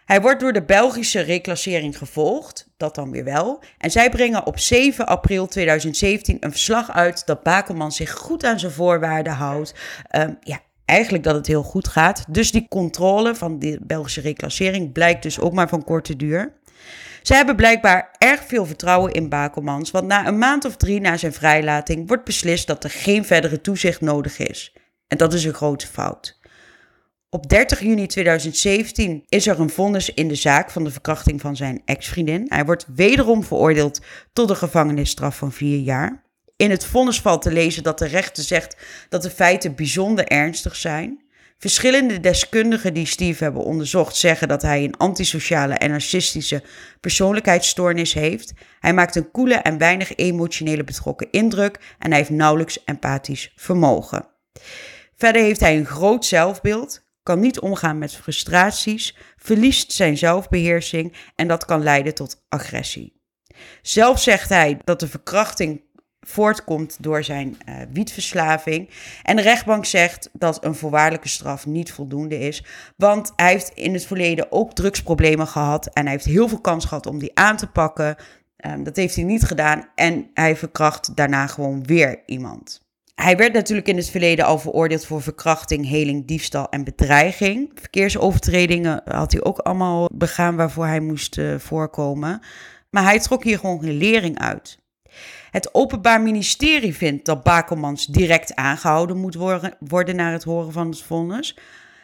Hij 0.05 0.21
wordt 0.21 0.39
door 0.39 0.53
de 0.53 0.63
Belgische 0.63 1.19
reclassering 1.19 1.97
gevolgd, 1.97 2.69
dat 2.77 2.95
dan 2.95 3.11
weer 3.11 3.23
wel. 3.23 3.63
En 3.77 3.91
zij 3.91 4.09
brengen 4.09 4.45
op 4.45 4.59
7 4.59 5.07
april 5.07 5.47
2017 5.47 6.37
een 6.39 6.51
verslag 6.51 6.91
uit 6.91 7.25
dat 7.25 7.43
Bakelman 7.43 7.91
zich 7.91 8.11
goed 8.11 8.43
aan 8.43 8.59
zijn 8.59 8.71
voorwaarden 8.71 9.33
houdt. 9.33 9.73
Um, 10.15 10.37
ja, 10.41 10.59
eigenlijk 10.91 11.23
dat 11.23 11.35
het 11.35 11.47
heel 11.47 11.63
goed 11.63 11.87
gaat. 11.87 12.25
Dus 12.27 12.51
die 12.51 12.67
controle 12.69 13.35
van 13.35 13.59
de 13.59 13.79
Belgische 13.81 14.21
reclassering 14.21 14.91
blijkt 14.91 15.23
dus 15.23 15.39
ook 15.39 15.53
maar 15.53 15.69
van 15.69 15.83
korte 15.83 16.15
duur. 16.15 16.53
Ze 17.21 17.33
hebben 17.33 17.55
blijkbaar 17.55 18.15
erg 18.17 18.43
veel 18.47 18.65
vertrouwen 18.65 19.11
in 19.11 19.29
Bakelmans, 19.29 19.91
want 19.91 20.07
na 20.07 20.27
een 20.27 20.37
maand 20.37 20.65
of 20.65 20.75
drie 20.75 20.99
na 20.99 21.17
zijn 21.17 21.33
vrijlating 21.33 22.07
wordt 22.07 22.23
beslist 22.23 22.67
dat 22.67 22.83
er 22.83 22.89
geen 22.89 23.25
verdere 23.25 23.61
toezicht 23.61 24.01
nodig 24.01 24.37
is. 24.37 24.75
En 25.07 25.17
dat 25.17 25.33
is 25.33 25.43
een 25.43 25.53
grote 25.53 25.87
fout. 25.87 26.39
Op 27.29 27.49
30 27.49 27.79
juni 27.79 28.07
2017 28.07 29.23
is 29.29 29.47
er 29.47 29.59
een 29.59 29.69
vonnis 29.69 30.13
in 30.13 30.27
de 30.27 30.35
zaak 30.35 30.71
van 30.71 30.83
de 30.83 30.91
verkrachting 30.91 31.41
van 31.41 31.55
zijn 31.55 31.81
ex-vriendin. 31.85 32.45
Hij 32.47 32.65
wordt 32.65 32.85
wederom 32.95 33.43
veroordeeld 33.43 34.01
tot 34.33 34.49
een 34.49 34.55
gevangenisstraf 34.55 35.37
van 35.37 35.51
vier 35.51 35.79
jaar. 35.79 36.23
In 36.61 36.71
het 36.71 36.85
vonnis 36.85 37.21
valt 37.21 37.41
te 37.41 37.51
lezen 37.51 37.83
dat 37.83 37.97
de 37.97 38.07
rechter 38.07 38.43
zegt 38.43 38.75
dat 39.09 39.21
de 39.21 39.29
feiten 39.29 39.75
bijzonder 39.75 40.27
ernstig 40.27 40.75
zijn. 40.75 41.21
Verschillende 41.57 42.19
deskundigen 42.19 42.93
die 42.93 43.05
Steve 43.05 43.43
hebben 43.43 43.63
onderzocht 43.63 44.15
zeggen 44.15 44.47
dat 44.47 44.61
hij 44.61 44.83
een 44.83 44.97
antisociale 44.97 45.73
en 45.73 45.89
narcistische 45.89 46.63
persoonlijkheidsstoornis 46.99 48.13
heeft. 48.13 48.53
Hij 48.79 48.93
maakt 48.93 49.15
een 49.15 49.31
koele 49.31 49.55
en 49.55 49.77
weinig 49.77 50.15
emotionele 50.15 50.83
betrokken 50.83 51.31
indruk 51.31 51.95
en 51.99 52.09
hij 52.09 52.19
heeft 52.19 52.29
nauwelijks 52.29 52.83
empathisch 52.83 53.51
vermogen. 53.55 54.27
Verder 55.15 55.41
heeft 55.41 55.59
hij 55.59 55.77
een 55.77 55.85
groot 55.85 56.25
zelfbeeld, 56.25 57.07
kan 57.23 57.39
niet 57.39 57.59
omgaan 57.59 57.97
met 57.97 58.15
frustraties, 58.15 59.17
verliest 59.37 59.91
zijn 59.91 60.17
zelfbeheersing 60.17 61.15
en 61.35 61.47
dat 61.47 61.65
kan 61.65 61.83
leiden 61.83 62.13
tot 62.13 62.45
agressie. 62.49 63.19
Zelf 63.81 64.21
zegt 64.21 64.49
hij 64.49 64.79
dat 64.83 64.99
de 64.99 65.07
verkrachting 65.07 65.89
voortkomt 66.27 66.97
door 66.99 67.23
zijn 67.23 67.57
uh, 67.69 67.75
wietverslaving. 67.91 68.89
En 69.23 69.35
de 69.35 69.41
rechtbank 69.41 69.85
zegt 69.85 70.29
dat 70.33 70.65
een 70.65 70.75
voorwaardelijke 70.75 71.27
straf 71.27 71.65
niet 71.65 71.91
voldoende 71.91 72.39
is. 72.39 72.63
Want 72.95 73.33
hij 73.35 73.51
heeft 73.51 73.69
in 73.69 73.93
het 73.93 74.05
verleden 74.05 74.51
ook 74.51 74.73
drugsproblemen 74.73 75.47
gehad. 75.47 75.87
En 75.87 76.03
hij 76.03 76.11
heeft 76.11 76.25
heel 76.25 76.47
veel 76.47 76.61
kans 76.61 76.85
gehad 76.85 77.05
om 77.05 77.19
die 77.19 77.31
aan 77.33 77.57
te 77.57 77.67
pakken. 77.67 78.15
Um, 78.65 78.83
dat 78.83 78.95
heeft 78.95 79.15
hij 79.15 79.23
niet 79.23 79.43
gedaan. 79.43 79.89
En 79.95 80.29
hij 80.33 80.55
verkracht 80.55 81.15
daarna 81.15 81.47
gewoon 81.47 81.83
weer 81.83 82.23
iemand. 82.25 82.81
Hij 83.15 83.37
werd 83.37 83.53
natuurlijk 83.53 83.87
in 83.87 83.97
het 83.97 84.09
verleden 84.09 84.45
al 84.45 84.59
veroordeeld 84.59 85.05
voor 85.05 85.21
verkrachting, 85.21 85.87
heling, 85.87 86.27
diefstal 86.27 86.69
en 86.69 86.83
bedreiging. 86.83 87.71
Verkeersovertredingen 87.75 89.01
had 89.05 89.31
hij 89.31 89.43
ook 89.43 89.57
allemaal 89.57 90.09
begaan 90.13 90.55
waarvoor 90.55 90.85
hij 90.85 90.99
moest 90.99 91.37
uh, 91.37 91.57
voorkomen. 91.57 92.41
Maar 92.89 93.03
hij 93.03 93.19
trok 93.19 93.43
hier 93.43 93.59
gewoon 93.59 93.83
een 93.83 93.97
lering 93.97 94.39
uit. 94.39 94.80
Het 95.51 95.73
Openbaar 95.73 96.21
Ministerie 96.21 96.95
vindt 96.95 97.25
dat 97.25 97.43
Bakelmans 97.43 98.05
direct 98.05 98.55
aangehouden 98.55 99.17
moet 99.17 99.35
worden, 99.79 100.15
naar 100.15 100.31
het 100.31 100.43
horen 100.43 100.71
van 100.71 100.89
het 100.89 101.01
vonnis. 101.01 101.57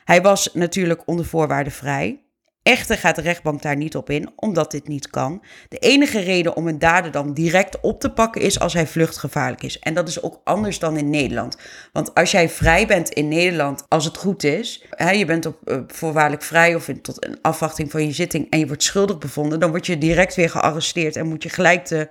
Hij 0.05 0.21
was 0.21 0.49
natuurlijk 0.53 1.01
onder 1.05 1.25
voorwaarden 1.25 1.73
vrij. 1.73 2.21
Echter 2.63 2.97
gaat 2.97 3.15
de 3.15 3.21
rechtbank 3.21 3.62
daar 3.62 3.75
niet 3.75 3.95
op 3.95 4.10
in, 4.10 4.29
omdat 4.36 4.71
dit 4.71 4.88
niet 4.88 5.10
kan. 5.10 5.43
De 5.69 5.77
enige 5.77 6.19
reden 6.19 6.55
om 6.55 6.67
een 6.67 6.79
dader 6.79 7.12
dan 7.12 7.33
direct 7.33 7.79
op 7.79 7.99
te 7.99 8.10
pakken 8.10 8.41
is 8.41 8.60
als 8.60 8.73
hij 8.73 8.88
vluchtgevaarlijk 8.88 9.63
is. 9.63 9.79
En 9.79 9.93
dat 9.93 10.07
is 10.07 10.21
ook 10.21 10.41
anders 10.43 10.79
dan 10.79 10.97
in 10.97 11.10
Nederland. 11.10 11.57
Want 11.91 12.13
als 12.13 12.31
jij 12.31 12.49
vrij 12.49 12.88
bent 12.88 13.10
in 13.10 13.27
Nederland, 13.27 13.86
als 13.88 14.05
het 14.05 14.17
goed 14.17 14.43
is, 14.43 14.83
hè, 14.89 15.12
je 15.12 15.25
bent 15.25 15.45
op 15.45 15.57
uh, 15.65 15.79
voorwaardelijk 15.88 16.43
vrij 16.43 16.75
of 16.75 16.88
in, 16.88 17.01
tot 17.01 17.25
een 17.25 17.38
afwachting 17.41 17.91
van 17.91 18.05
je 18.05 18.12
zitting 18.12 18.49
en 18.49 18.60
je 18.60 18.67
wordt 18.67 18.83
schuldig 18.83 19.17
bevonden, 19.17 19.60
dan 19.60 19.69
word 19.69 19.86
je 19.86 19.97
direct 19.97 20.36
weer 20.36 20.49
gearresteerd 20.49 21.15
en 21.15 21.27
moet 21.27 21.43
je 21.43 21.49
gelijk 21.49 21.86
de 21.86 22.07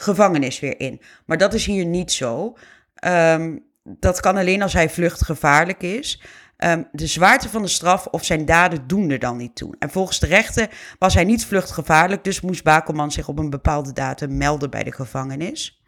gevangenis 0.00 0.60
weer 0.60 0.80
in. 0.80 1.00
Maar 1.26 1.38
dat 1.38 1.54
is 1.54 1.66
hier 1.66 1.84
niet 1.84 2.12
zo. 2.12 2.56
Um, 3.04 3.64
dat 3.82 4.20
kan 4.20 4.36
alleen 4.36 4.62
als 4.62 4.72
hij 4.72 4.90
vluchtgevaarlijk 4.90 5.82
is. 5.82 6.22
Um, 6.64 6.88
de 6.92 7.06
zwaarte 7.06 7.48
van 7.48 7.62
de 7.62 7.68
straf 7.68 8.06
of 8.06 8.24
zijn 8.24 8.44
daden 8.44 8.86
doen 8.86 9.10
er 9.10 9.18
dan 9.18 9.36
niet 9.36 9.56
toe. 9.56 9.74
En 9.78 9.90
volgens 9.90 10.18
de 10.18 10.26
rechter 10.26 10.68
was 10.98 11.14
hij 11.14 11.24
niet 11.24 11.44
vluchtgevaarlijk, 11.44 12.24
dus 12.24 12.40
moest 12.40 12.64
Bakelman 12.64 13.12
zich 13.12 13.28
op 13.28 13.38
een 13.38 13.50
bepaalde 13.50 13.92
datum 13.92 14.36
melden 14.36 14.70
bij 14.70 14.82
de 14.82 14.92
gevangenis. 14.92 15.82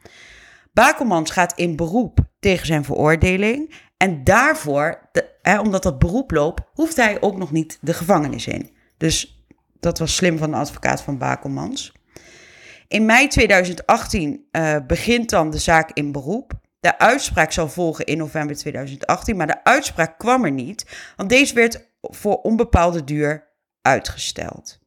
Bakelmans 0.72 1.30
gaat 1.30 1.52
in 1.56 1.76
beroep 1.76 2.18
tegen 2.40 2.66
zijn 2.66 2.84
veroordeling. 2.84 3.74
En 3.96 4.24
daarvoor, 4.24 5.10
omdat 5.60 5.82
dat 5.82 5.98
beroep 5.98 6.30
loopt, 6.30 6.62
hoeft 6.72 6.96
hij 6.96 7.20
ook 7.20 7.36
nog 7.36 7.52
niet 7.52 7.78
de 7.80 7.94
gevangenis 7.94 8.46
in. 8.46 8.70
Dus 8.96 9.46
dat 9.80 9.98
was 9.98 10.14
slim 10.14 10.38
van 10.38 10.50
de 10.50 10.56
advocaat 10.56 11.02
van 11.02 11.18
Bakelmans. 11.18 11.92
In 12.92 13.06
mei 13.06 13.28
2018 13.28 14.48
uh, 14.52 14.74
eh, 14.74 14.86
begint 14.86 15.30
dan 15.30 15.50
de 15.50 15.58
zaak 15.58 15.90
in 15.92 16.12
beroep. 16.12 16.52
De 16.80 16.98
uitspraak 16.98 17.52
zal 17.52 17.68
volgen 17.68 18.04
in 18.04 18.18
november 18.18 18.56
2018, 18.56 19.36
maar 19.36 19.46
de 19.46 19.64
uitspraak 19.64 20.18
kwam 20.18 20.44
er 20.44 20.50
niet, 20.50 20.86
want 21.16 21.28
deze 21.28 21.54
werd 21.54 21.88
voor 22.00 22.36
onbepaalde 22.36 23.04
duur 23.04 23.48
uitgesteld. 23.82 24.78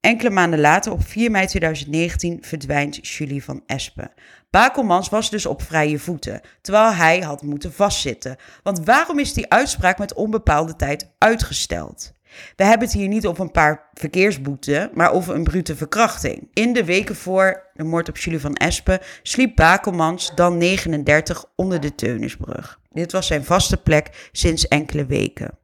Enkele 0.00 0.30
maanden 0.30 0.60
later, 0.60 0.92
op 0.92 1.04
4 1.04 1.30
mei 1.30 1.46
2019, 1.46 2.38
verdwijnt 2.40 3.06
Julie 3.06 3.44
van 3.44 3.62
Espen. 3.66 4.12
Bakelmans 4.50 5.08
was 5.08 5.30
dus 5.30 5.46
op 5.46 5.62
vrije 5.62 5.98
voeten, 5.98 6.40
terwijl 6.60 6.92
hij 6.92 7.20
had 7.20 7.42
moeten 7.42 7.72
vastzitten. 7.72 8.36
Want 8.62 8.84
waarom 8.84 9.18
is 9.18 9.32
die 9.32 9.50
uitspraak 9.52 9.98
met 9.98 10.14
onbepaalde 10.14 10.76
tijd 10.76 11.10
uitgesteld? 11.18 12.12
We 12.56 12.64
hebben 12.64 12.88
het 12.88 12.96
hier 12.96 13.08
niet 13.08 13.26
over 13.26 13.44
een 13.44 13.50
paar 13.50 13.88
verkeersboeten, 13.94 14.90
maar 14.94 15.12
over 15.12 15.34
een 15.34 15.44
brute 15.44 15.76
verkrachting. 15.76 16.48
In 16.52 16.72
de 16.72 16.84
weken 16.84 17.16
voor 17.16 17.70
de 17.74 17.84
moord 17.84 18.08
op 18.08 18.18
Julie 18.18 18.40
van 18.40 18.54
Espen 18.54 19.00
sliep 19.22 19.56
Bakelmans, 19.56 20.34
dan 20.34 20.58
39, 20.58 21.44
onder 21.56 21.80
de 21.80 21.94
Teunisbrug. 21.94 22.80
Dit 22.90 23.12
was 23.12 23.26
zijn 23.26 23.44
vaste 23.44 23.76
plek 23.76 24.28
sinds 24.32 24.68
enkele 24.68 25.06
weken. 25.06 25.58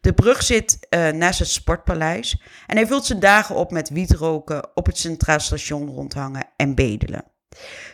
De 0.00 0.12
brug 0.12 0.42
zit 0.42 0.78
uh, 0.90 1.10
naast 1.10 1.38
het 1.38 1.48
Sportpaleis 1.48 2.42
en 2.66 2.76
hij 2.76 2.86
vult 2.86 3.04
zijn 3.04 3.20
dagen 3.20 3.54
op 3.54 3.70
met 3.70 3.90
wietroken, 3.90 4.76
op 4.76 4.86
het 4.86 4.98
Centraal 4.98 5.40
Station 5.40 5.88
rondhangen 5.88 6.48
en 6.56 6.74
bedelen. 6.74 7.24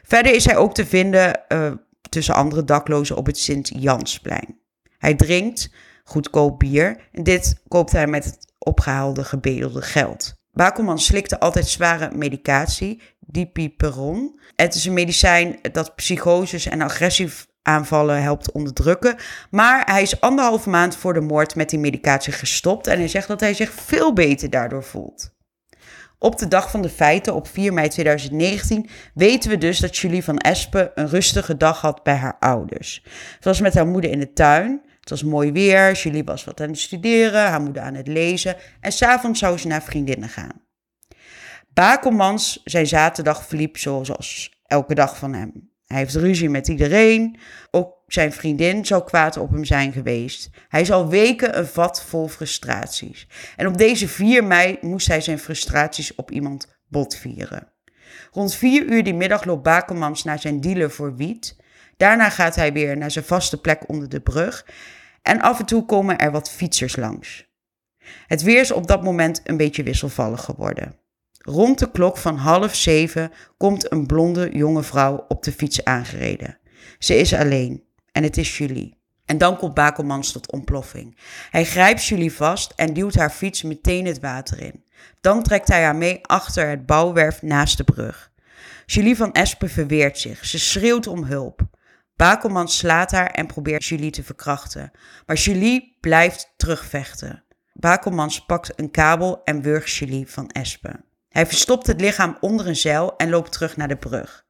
Verder 0.03 0.35
is 0.35 0.45
hij 0.45 0.57
ook 0.57 0.75
te 0.75 0.87
vinden 0.87 1.41
uh, 1.49 1.73
tussen 2.09 2.35
andere 2.35 2.65
daklozen 2.65 3.17
op 3.17 3.27
het 3.27 3.39
Sint-Jansplein. 3.39 4.59
Hij 4.99 5.15
drinkt, 5.15 5.71
goedkoop 6.07 6.59
bier. 6.59 7.09
En 7.13 7.23
dit 7.23 7.63
koopt 7.69 7.93
hij 7.93 8.07
met 8.07 8.25
het 8.25 8.53
opgehaalde 8.59 9.25
gebedelde 9.25 9.83
geld. 9.83 10.35
Bakelman 10.53 10.99
slikte 10.99 11.41
altijd 11.41 11.69
zware 11.69 12.11
medicatie, 12.15 13.03
dipiperon. 13.21 14.41
Het 14.55 14.75
is 14.75 14.85
een 14.85 14.93
medicijn 14.93 15.59
dat 15.73 15.95
psychoses 15.95 16.67
en 16.67 16.83
agressief 16.83 17.47
aanvallen 17.63 18.23
helpt 18.23 18.53
onderdrukken. 18.53 19.17
Maar 19.51 19.83
hij 19.85 20.03
is 20.03 20.21
anderhalve 20.21 20.71
maand 20.71 20.97
voor 20.97 21.15
de 21.15 21.21
moord 21.21 21.55
met 21.55 21.71
die 21.71 21.79
medicatie 21.79 22.33
gestopt 22.33 22.87
en 22.87 22.99
hij 22.99 23.09
zegt 23.09 23.29
dat 23.29 23.41
hij 23.41 23.55
zich 23.55 23.73
veel 23.73 24.13
beter 24.13 24.51
daardoor 24.51 24.85
voelt. 24.85 25.35
Op 26.19 26.39
de 26.39 26.49
dag 26.49 26.71
van 26.71 26.83
de 26.83 26.89
feiten, 26.89 27.35
op 27.35 27.49
4 27.49 27.73
mei 27.73 27.89
2019, 27.89 28.89
weten 29.15 29.51
we 29.51 29.59
dus 29.59 29.79
dat 29.79 29.97
Julie 29.97 30.25
van 30.25 30.39
Espen 30.39 30.91
een 30.95 31.09
rustige 31.09 31.57
dag 31.57 31.81
had 31.81 32.03
bij 32.03 32.15
haar 32.15 32.37
ouders. 32.41 33.03
Ze 33.41 33.49
was 33.49 33.61
met 33.61 33.75
haar 33.75 33.87
moeder 33.87 34.11
in 34.11 34.19
de 34.19 34.33
tuin. 34.33 34.83
Het 35.07 35.21
was 35.21 35.31
mooi 35.31 35.53
weer, 35.53 35.93
Julie 35.93 36.25
was 36.25 36.45
wat 36.45 36.61
aan 36.61 36.69
het 36.69 36.79
studeren, 36.79 37.41
haar 37.41 37.61
moeder 37.61 37.83
aan 37.83 37.95
het 37.95 38.07
lezen 38.07 38.57
en 38.81 38.93
s'avonds 38.93 39.39
zou 39.39 39.59
ze 39.59 39.67
naar 39.67 39.83
vriendinnen 39.83 40.29
gaan. 40.29 40.63
Bakelmans 41.69 42.61
zijn 42.65 42.87
zaterdag 42.87 43.47
verliep 43.47 43.77
zoals 43.77 44.61
elke 44.63 44.95
dag 44.95 45.19
van 45.19 45.33
hem. 45.33 45.71
Hij 45.87 45.99
heeft 45.99 46.15
ruzie 46.15 46.49
met 46.49 46.69
iedereen. 46.69 47.39
Ook 47.71 47.95
zijn 48.07 48.33
vriendin 48.33 48.87
zou 48.87 49.05
kwaad 49.05 49.37
op 49.37 49.51
hem 49.51 49.65
zijn 49.65 49.93
geweest. 49.93 50.51
Hij 50.69 50.81
is 50.81 50.91
al 50.91 51.09
weken 51.09 51.59
een 51.59 51.67
vat 51.67 52.05
vol 52.05 52.29
frustraties. 52.29 53.29
En 53.57 53.67
op 53.67 53.79
deze 53.79 54.09
4 54.09 54.45
mei 54.45 54.79
moest 54.81 55.07
hij 55.07 55.21
zijn 55.21 55.39
frustraties 55.39 56.15
op 56.15 56.31
iemand 56.31 56.79
botvieren. 56.89 57.73
Rond 58.31 58.55
4 58.55 58.85
uur 58.85 59.05
die 59.05 59.15
middag 59.15 59.45
loopt 59.45 59.63
Bakelmans 59.63 60.25
naar 60.25 60.39
zijn 60.39 60.61
dealer 60.61 60.91
voor 60.91 61.17
wiet. 61.17 61.57
Daarna 61.97 62.31
gaat 62.31 62.55
hij 62.55 62.73
weer 62.73 62.97
naar 62.97 63.11
zijn 63.11 63.25
vaste 63.25 63.61
plek 63.61 63.89
onder 63.89 64.09
de 64.09 64.21
brug. 64.21 64.67
En 65.23 65.41
af 65.41 65.59
en 65.59 65.67
toe 65.67 65.85
komen 65.85 66.19
er 66.19 66.31
wat 66.31 66.51
fietsers 66.51 66.97
langs. 66.97 67.47
Het 68.27 68.43
weer 68.43 68.61
is 68.61 68.71
op 68.71 68.87
dat 68.87 69.03
moment 69.03 69.41
een 69.45 69.57
beetje 69.57 69.83
wisselvallig 69.83 70.45
geworden. 70.45 70.97
Rond 71.39 71.79
de 71.79 71.91
klok 71.91 72.17
van 72.17 72.37
half 72.37 72.75
zeven 72.75 73.33
komt 73.57 73.93
een 73.93 74.07
blonde 74.07 74.51
jonge 74.53 74.83
vrouw 74.83 75.25
op 75.29 75.43
de 75.43 75.53
fiets 75.53 75.85
aangereden. 75.85 76.59
Ze 76.99 77.15
is 77.15 77.35
alleen 77.35 77.85
en 78.13 78.23
het 78.23 78.37
is 78.37 78.59
Julie. 78.59 78.95
En 79.25 79.39
dan 79.39 79.57
komt 79.57 79.75
Bakelmans 79.75 80.33
tot 80.33 80.53
ontploffing. 80.53 81.17
Hij 81.51 81.65
grijpt 81.65 82.05
Julie 82.05 82.33
vast 82.33 82.73
en 82.77 82.93
duwt 82.93 83.15
haar 83.15 83.31
fiets 83.31 83.63
meteen 83.63 84.07
het 84.07 84.21
water 84.21 84.61
in. 84.61 84.85
Dan 85.21 85.43
trekt 85.43 85.69
hij 85.69 85.83
haar 85.83 85.97
mee 85.97 86.27
achter 86.27 86.69
het 86.69 86.87
bouwwerf 86.87 87.43
naast 87.43 87.77
de 87.77 87.85
brug. 87.85 88.31
Julie 88.87 89.17
van 89.17 89.33
Espen 89.33 89.71
verweert 89.71 90.19
zich. 90.19 90.45
Ze 90.45 90.59
schreeuwt 90.59 91.07
om 91.07 91.25
hulp. 91.25 91.61
Bakelmans 92.17 92.77
slaat 92.77 93.11
haar 93.11 93.31
en 93.31 93.47
probeert 93.47 93.85
Julie 93.85 94.11
te 94.11 94.23
verkrachten. 94.23 94.91
Maar 95.27 95.37
Julie 95.37 95.97
blijft 96.01 96.53
terugvechten. 96.57 97.45
Bakelmans 97.73 98.45
pakt 98.45 98.73
een 98.77 98.91
kabel 98.91 99.41
en 99.45 99.63
wurgt 99.63 99.91
Julie 99.91 100.29
van 100.29 100.49
Espen. 100.49 101.05
Hij 101.29 101.47
verstopt 101.47 101.87
het 101.87 102.01
lichaam 102.01 102.37
onder 102.41 102.67
een 102.67 102.77
zeil 102.77 103.17
en 103.17 103.31
loopt 103.31 103.53
terug 103.53 103.77
naar 103.77 103.89
de 103.89 103.97
brug. 103.97 104.45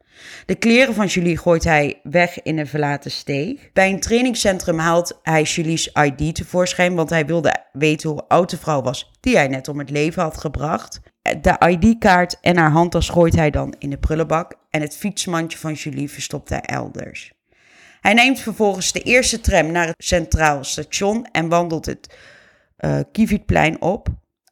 De 0.47 0.55
kleren 0.55 0.95
van 0.95 1.07
Julie 1.07 1.39
gooit 1.39 1.65
hij 1.65 2.01
weg 2.03 2.43
in 2.43 2.59
een 2.59 2.67
verlaten 2.67 3.11
steeg. 3.11 3.73
Bij 3.73 3.91
een 3.91 4.01
trainingscentrum 4.01 4.79
haalt 4.79 5.19
hij 5.23 5.43
Julie's 5.43 5.91
ID 5.93 6.35
tevoorschijn, 6.35 6.95
want 6.95 7.11
hij 7.11 7.27
wilde 7.27 7.57
weten 7.73 8.11
hoe 8.11 8.25
oud 8.29 8.51
de 8.51 8.59
vrouw 8.59 8.83
was 8.83 9.13
die 9.21 9.37
hij 9.37 9.49
net 9.49 9.69
om 9.69 9.79
het 9.79 9.91
leven 9.91 10.23
had 10.23 10.39
gebracht. 10.39 11.01
De 11.41 11.69
ID-kaart 11.69 12.41
en 12.41 12.57
haar 12.57 12.71
handtas 12.71 13.09
gooit 13.09 13.37
hij 13.37 13.51
dan 13.51 13.75
in 13.79 13.91
de 13.91 13.99
prullenbak 13.99 14.55
en 14.71 14.81
het 14.81 14.97
fietsmandje 14.97 15.59
van 15.59 15.73
Julie 15.73 16.11
verstopt 16.11 16.49
hij 16.49 16.61
elders. 16.61 17.36
Hij 18.07 18.15
neemt 18.15 18.41
vervolgens 18.41 18.93
de 18.93 19.03
eerste 19.03 19.41
tram 19.41 19.73
naar 19.73 19.87
het 19.87 20.05
Centraal 20.05 20.65
Station 20.65 21.27
en 21.33 21.49
wandelt 21.49 21.87
het 21.87 22.17
uh, 22.79 22.99
Kievietplein 23.13 23.83
op. 23.83 24.09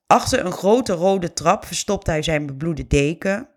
Achter 0.06 0.44
een 0.44 0.52
grote 0.52 0.92
rode 0.92 1.32
trap 1.32 1.64
verstopt 1.64 2.06
hij 2.06 2.22
zijn 2.22 2.46
bebloede 2.46 2.86
deken. 2.86 3.48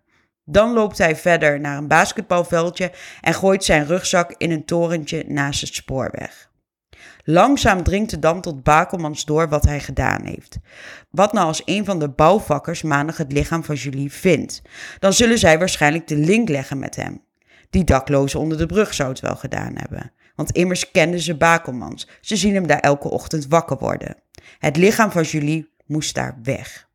Dan 0.44 0.74
loopt 0.74 0.98
hij 0.98 1.16
verder 1.16 1.60
naar 1.60 1.78
een 1.78 1.88
basketbalveldje 1.88 2.92
en 3.22 3.34
gooit 3.34 3.64
zijn 3.64 3.86
rugzak 3.86 4.34
in 4.38 4.52
een 4.52 4.66
torentje 4.66 5.24
naast 5.28 5.62
het 5.62 5.74
spoorweg. 5.74 6.52
Langzaam 7.24 7.84
dringt 7.84 8.10
de 8.10 8.20
dam 8.20 8.42
tot 8.42 8.64
Bakelmans 8.64 9.26
door 9.26 9.50
wat 9.50 9.64
hij 9.64 9.80
gedaan 9.80 10.26
heeft. 10.26 10.58
Wat 11.10 11.34
nou 11.34 11.48
als 11.48 11.62
een 11.66 11.86
van 11.86 12.00
de 12.00 12.10
bouwvakkers 12.10 12.82
maandag 12.82 13.18
het 13.18 13.32
lichaam 13.32 13.64
van 13.64 13.76
Julie 13.76 14.12
vindt? 14.12 14.62
Dan 15.00 15.14
zullen 15.14 15.38
zij 15.38 15.60
waarschijnlijk 15.60 16.08
de 16.08 16.18
link 16.18 16.50
leggen 16.50 16.80
met 16.80 16.96
hem. 16.96 17.27
Die 17.70 17.84
daklozen 17.84 18.40
onder 18.40 18.58
de 18.58 18.66
brug 18.66 18.94
zou 18.94 19.10
het 19.10 19.20
wel 19.20 19.36
gedaan 19.36 19.74
hebben. 19.76 20.12
Want 20.36 20.52
immers 20.52 20.92
kenden 20.92 21.20
ze 21.20 21.38
Bakelmans. 21.38 22.08
Ze 22.22 22.36
zien 22.36 22.54
hem 22.54 22.68
daar 22.68 22.80
elke 22.80 23.10
ochtend 23.10 23.48
wakker 23.48 23.78
worden. 23.78 24.16
Het 24.60 24.78
lichaam 24.78 25.12
van 25.12 25.24
Julie 25.24 25.70
moest 25.86 26.16
daar 26.16 26.38
weg. 26.44 26.88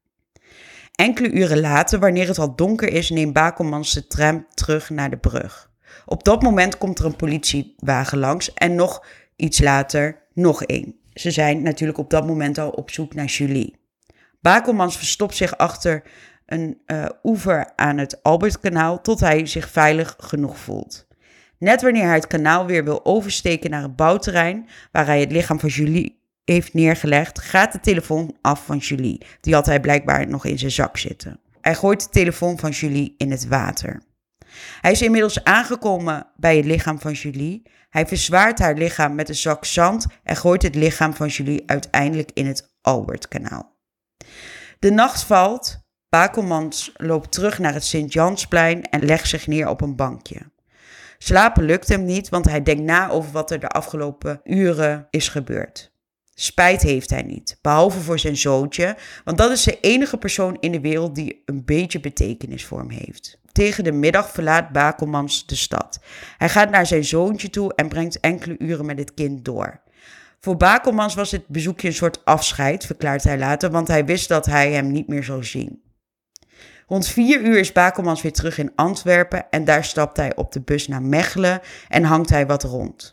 Enkele 0.94 1.30
uren 1.30 1.60
later, 1.60 1.98
wanneer 1.98 2.28
het 2.28 2.38
al 2.38 2.56
donker 2.56 2.88
is, 2.88 3.10
neemt 3.10 3.32
Bakelmans 3.32 3.92
de 3.92 4.06
tram 4.06 4.46
terug 4.54 4.90
naar 4.90 5.10
de 5.10 5.18
brug. 5.18 5.70
Op 6.06 6.24
dat 6.24 6.42
moment 6.42 6.78
komt 6.78 6.98
er 6.98 7.04
een 7.04 7.16
politiewagen 7.16 8.18
langs 8.18 8.54
en 8.54 8.74
nog 8.74 9.06
iets 9.36 9.60
later 9.60 10.22
nog 10.32 10.64
één. 10.64 10.94
Ze 11.12 11.30
zijn 11.30 11.62
natuurlijk 11.62 11.98
op 11.98 12.10
dat 12.10 12.26
moment 12.26 12.58
al 12.58 12.70
op 12.70 12.90
zoek 12.90 13.14
naar 13.14 13.26
Julie. 13.26 13.80
Bakelmans 14.40 14.96
verstopt 14.96 15.36
zich 15.36 15.56
achter 15.56 16.02
een 16.52 16.80
uh, 16.86 17.04
oever 17.22 17.72
aan 17.76 17.98
het 17.98 18.22
Albertkanaal 18.22 19.00
tot 19.00 19.20
hij 19.20 19.46
zich 19.46 19.70
veilig 19.70 20.16
genoeg 20.18 20.58
voelt. 20.58 21.06
Net 21.58 21.82
wanneer 21.82 22.04
hij 22.04 22.14
het 22.14 22.26
kanaal 22.26 22.66
weer 22.66 22.84
wil 22.84 23.04
oversteken 23.04 23.70
naar 23.70 23.82
het 23.82 23.96
bouwterrein, 23.96 24.68
waar 24.92 25.06
hij 25.06 25.20
het 25.20 25.32
lichaam 25.32 25.60
van 25.60 25.68
Julie 25.68 26.20
heeft 26.44 26.74
neergelegd, 26.74 27.40
gaat 27.40 27.72
de 27.72 27.80
telefoon 27.80 28.36
af 28.40 28.64
van 28.64 28.78
Julie. 28.78 29.26
Die 29.40 29.54
had 29.54 29.66
hij 29.66 29.80
blijkbaar 29.80 30.28
nog 30.28 30.44
in 30.44 30.58
zijn 30.58 30.70
zak 30.70 30.96
zitten. 30.96 31.40
Hij 31.60 31.74
gooit 31.74 32.02
de 32.02 32.08
telefoon 32.08 32.58
van 32.58 32.70
Julie 32.70 33.14
in 33.16 33.30
het 33.30 33.48
water. 33.48 34.02
Hij 34.80 34.90
is 34.90 35.02
inmiddels 35.02 35.44
aangekomen 35.44 36.26
bij 36.36 36.56
het 36.56 36.64
lichaam 36.64 37.00
van 37.00 37.12
Julie. 37.12 37.62
Hij 37.90 38.06
verzwaart 38.06 38.58
haar 38.58 38.74
lichaam 38.74 39.14
met 39.14 39.28
een 39.28 39.34
zak 39.34 39.64
zand 39.64 40.06
en 40.22 40.36
gooit 40.36 40.62
het 40.62 40.74
lichaam 40.74 41.14
van 41.14 41.28
Julie 41.28 41.62
uiteindelijk 41.66 42.30
in 42.34 42.46
het 42.46 42.74
Albertkanaal. 42.80 43.76
De 44.78 44.90
nacht 44.90 45.22
valt. 45.22 45.81
Bakelmans 46.12 46.92
loopt 46.96 47.32
terug 47.32 47.58
naar 47.58 47.74
het 47.74 47.84
Sint-Jansplein 47.84 48.82
en 48.90 49.04
legt 49.04 49.28
zich 49.28 49.46
neer 49.46 49.68
op 49.68 49.80
een 49.80 49.96
bankje. 49.96 50.40
Slapen 51.18 51.64
lukt 51.64 51.88
hem 51.88 52.04
niet, 52.04 52.28
want 52.28 52.44
hij 52.44 52.62
denkt 52.62 52.82
na 52.82 53.08
over 53.08 53.32
wat 53.32 53.50
er 53.50 53.60
de 53.60 53.68
afgelopen 53.68 54.40
uren 54.44 55.06
is 55.10 55.28
gebeurd. 55.28 55.92
Spijt 56.34 56.82
heeft 56.82 57.10
hij 57.10 57.22
niet, 57.22 57.58
behalve 57.62 58.00
voor 58.00 58.18
zijn 58.18 58.36
zoontje, 58.36 58.96
want 59.24 59.38
dat 59.38 59.50
is 59.50 59.62
de 59.62 59.80
enige 59.80 60.16
persoon 60.16 60.56
in 60.60 60.72
de 60.72 60.80
wereld 60.80 61.14
die 61.14 61.42
een 61.44 61.64
beetje 61.64 62.00
betekenis 62.00 62.64
voor 62.64 62.78
hem 62.78 62.90
heeft. 62.90 63.38
Tegen 63.52 63.84
de 63.84 63.92
middag 63.92 64.30
verlaat 64.30 64.72
Bakelmans 64.72 65.46
de 65.46 65.56
stad. 65.56 66.00
Hij 66.38 66.48
gaat 66.48 66.70
naar 66.70 66.86
zijn 66.86 67.04
zoontje 67.04 67.50
toe 67.50 67.74
en 67.74 67.88
brengt 67.88 68.20
enkele 68.20 68.54
uren 68.58 68.86
met 68.86 68.98
het 68.98 69.14
kind 69.14 69.44
door. 69.44 69.80
Voor 70.40 70.56
Bakelmans 70.56 71.14
was 71.14 71.30
dit 71.30 71.48
bezoekje 71.48 71.88
een 71.88 71.94
soort 71.94 72.24
afscheid, 72.24 72.86
verklaart 72.86 73.24
hij 73.24 73.38
later, 73.38 73.70
want 73.70 73.88
hij 73.88 74.04
wist 74.04 74.28
dat 74.28 74.46
hij 74.46 74.72
hem 74.72 74.90
niet 74.90 75.08
meer 75.08 75.24
zou 75.24 75.44
zien. 75.44 75.90
Rond 76.92 77.06
vier 77.06 77.40
uur 77.40 77.58
is 77.58 77.72
Bakelmans 77.72 78.22
weer 78.22 78.32
terug 78.32 78.58
in 78.58 78.72
Antwerpen 78.74 79.50
en 79.50 79.64
daar 79.64 79.84
stapt 79.84 80.16
hij 80.16 80.36
op 80.36 80.52
de 80.52 80.60
bus 80.60 80.88
naar 80.88 81.02
Mechelen 81.02 81.60
en 81.88 82.04
hangt 82.04 82.30
hij 82.30 82.46
wat 82.46 82.62
rond. 82.62 83.12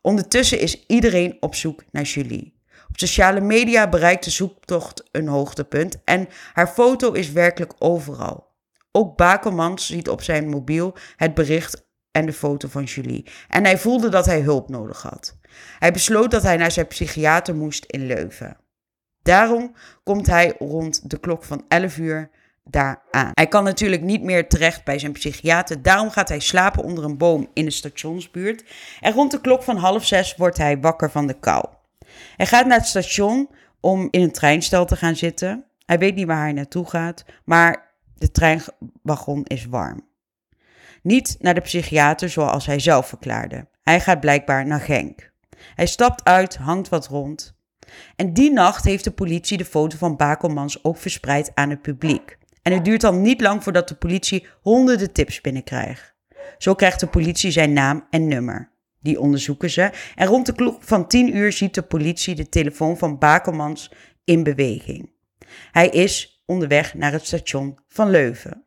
Ondertussen 0.00 0.60
is 0.60 0.86
iedereen 0.86 1.36
op 1.40 1.54
zoek 1.54 1.84
naar 1.90 2.02
Julie. 2.02 2.60
Op 2.88 2.98
sociale 2.98 3.40
media 3.40 3.88
bereikt 3.88 4.24
de 4.24 4.30
zoektocht 4.30 5.08
een 5.10 5.28
hoogtepunt 5.28 6.04
en 6.04 6.28
haar 6.52 6.68
foto 6.68 7.12
is 7.12 7.32
werkelijk 7.32 7.72
overal. 7.78 8.52
Ook 8.92 9.16
Bakelmans 9.16 9.86
ziet 9.86 10.08
op 10.08 10.22
zijn 10.22 10.48
mobiel 10.48 10.96
het 11.16 11.34
bericht 11.34 11.86
en 12.10 12.26
de 12.26 12.32
foto 12.32 12.68
van 12.68 12.84
Julie. 12.84 13.26
En 13.48 13.64
hij 13.64 13.78
voelde 13.78 14.08
dat 14.08 14.26
hij 14.26 14.40
hulp 14.40 14.68
nodig 14.68 15.02
had. 15.02 15.38
Hij 15.78 15.92
besloot 15.92 16.30
dat 16.30 16.42
hij 16.42 16.56
naar 16.56 16.72
zijn 16.72 16.86
psychiater 16.86 17.54
moest 17.54 17.84
in 17.84 18.06
Leuven. 18.06 18.56
Daarom 19.22 19.74
komt 20.02 20.26
hij 20.26 20.54
rond 20.58 21.10
de 21.10 21.18
klok 21.20 21.44
van 21.44 21.64
11 21.68 21.98
uur 21.98 22.30
daaraan. 22.64 23.30
Hij 23.32 23.46
kan 23.46 23.64
natuurlijk 23.64 24.02
niet 24.02 24.22
meer 24.22 24.48
terecht 24.48 24.84
bij 24.84 24.98
zijn 24.98 25.12
psychiater. 25.12 25.82
Daarom 25.82 26.10
gaat 26.10 26.28
hij 26.28 26.38
slapen 26.38 26.84
onder 26.84 27.04
een 27.04 27.16
boom 27.16 27.48
in 27.52 27.64
de 27.64 27.70
stationsbuurt. 27.70 28.64
En 29.00 29.12
rond 29.12 29.30
de 29.30 29.40
klok 29.40 29.62
van 29.62 29.76
half 29.76 30.04
zes 30.04 30.36
wordt 30.36 30.56
hij 30.56 30.80
wakker 30.80 31.10
van 31.10 31.26
de 31.26 31.38
kou. 31.38 31.64
Hij 32.36 32.46
gaat 32.46 32.66
naar 32.66 32.78
het 32.78 32.86
station 32.86 33.50
om 33.80 34.08
in 34.10 34.22
een 34.22 34.32
treinstel 34.32 34.84
te 34.84 34.96
gaan 34.96 35.16
zitten. 35.16 35.64
Hij 35.86 35.98
weet 35.98 36.14
niet 36.14 36.26
waar 36.26 36.42
hij 36.42 36.52
naartoe 36.52 36.88
gaat, 36.88 37.24
maar 37.44 37.92
de 38.14 38.30
treinwagon 38.30 39.44
is 39.44 39.66
warm. 39.66 40.06
Niet 41.02 41.36
naar 41.38 41.54
de 41.54 41.60
psychiater 41.60 42.28
zoals 42.28 42.66
hij 42.66 42.78
zelf 42.78 43.06
verklaarde. 43.06 43.66
Hij 43.82 44.00
gaat 44.00 44.20
blijkbaar 44.20 44.66
naar 44.66 44.80
Genk. 44.80 45.32
Hij 45.74 45.86
stapt 45.86 46.24
uit, 46.24 46.56
hangt 46.56 46.88
wat 46.88 47.06
rond. 47.06 47.54
En 48.16 48.32
die 48.32 48.52
nacht 48.52 48.84
heeft 48.84 49.04
de 49.04 49.10
politie 49.10 49.58
de 49.58 49.64
foto 49.64 49.96
van 49.96 50.16
Bakelmans 50.16 50.84
ook 50.84 50.96
verspreid 50.96 51.50
aan 51.54 51.70
het 51.70 51.82
publiek. 51.82 52.38
En 52.64 52.72
het 52.72 52.84
duurt 52.84 53.00
dan 53.00 53.22
niet 53.22 53.40
lang 53.40 53.62
voordat 53.62 53.88
de 53.88 53.94
politie 53.94 54.46
honderden 54.60 55.12
tips 55.12 55.40
binnenkrijgt. 55.40 56.14
Zo 56.58 56.74
krijgt 56.74 57.00
de 57.00 57.06
politie 57.06 57.50
zijn 57.50 57.72
naam 57.72 58.06
en 58.10 58.28
nummer. 58.28 58.70
Die 59.00 59.20
onderzoeken 59.20 59.70
ze. 59.70 59.90
En 60.14 60.26
rond 60.26 60.46
de 60.46 60.52
klok 60.52 60.82
van 60.82 61.08
10 61.08 61.36
uur 61.36 61.52
ziet 61.52 61.74
de 61.74 61.82
politie 61.82 62.34
de 62.34 62.48
telefoon 62.48 62.98
van 62.98 63.18
Bakelmans 63.18 63.92
in 64.24 64.42
beweging. 64.42 65.12
Hij 65.70 65.88
is 65.88 66.42
onderweg 66.46 66.94
naar 66.94 67.12
het 67.12 67.26
station 67.26 67.78
van 67.88 68.10
Leuven. 68.10 68.64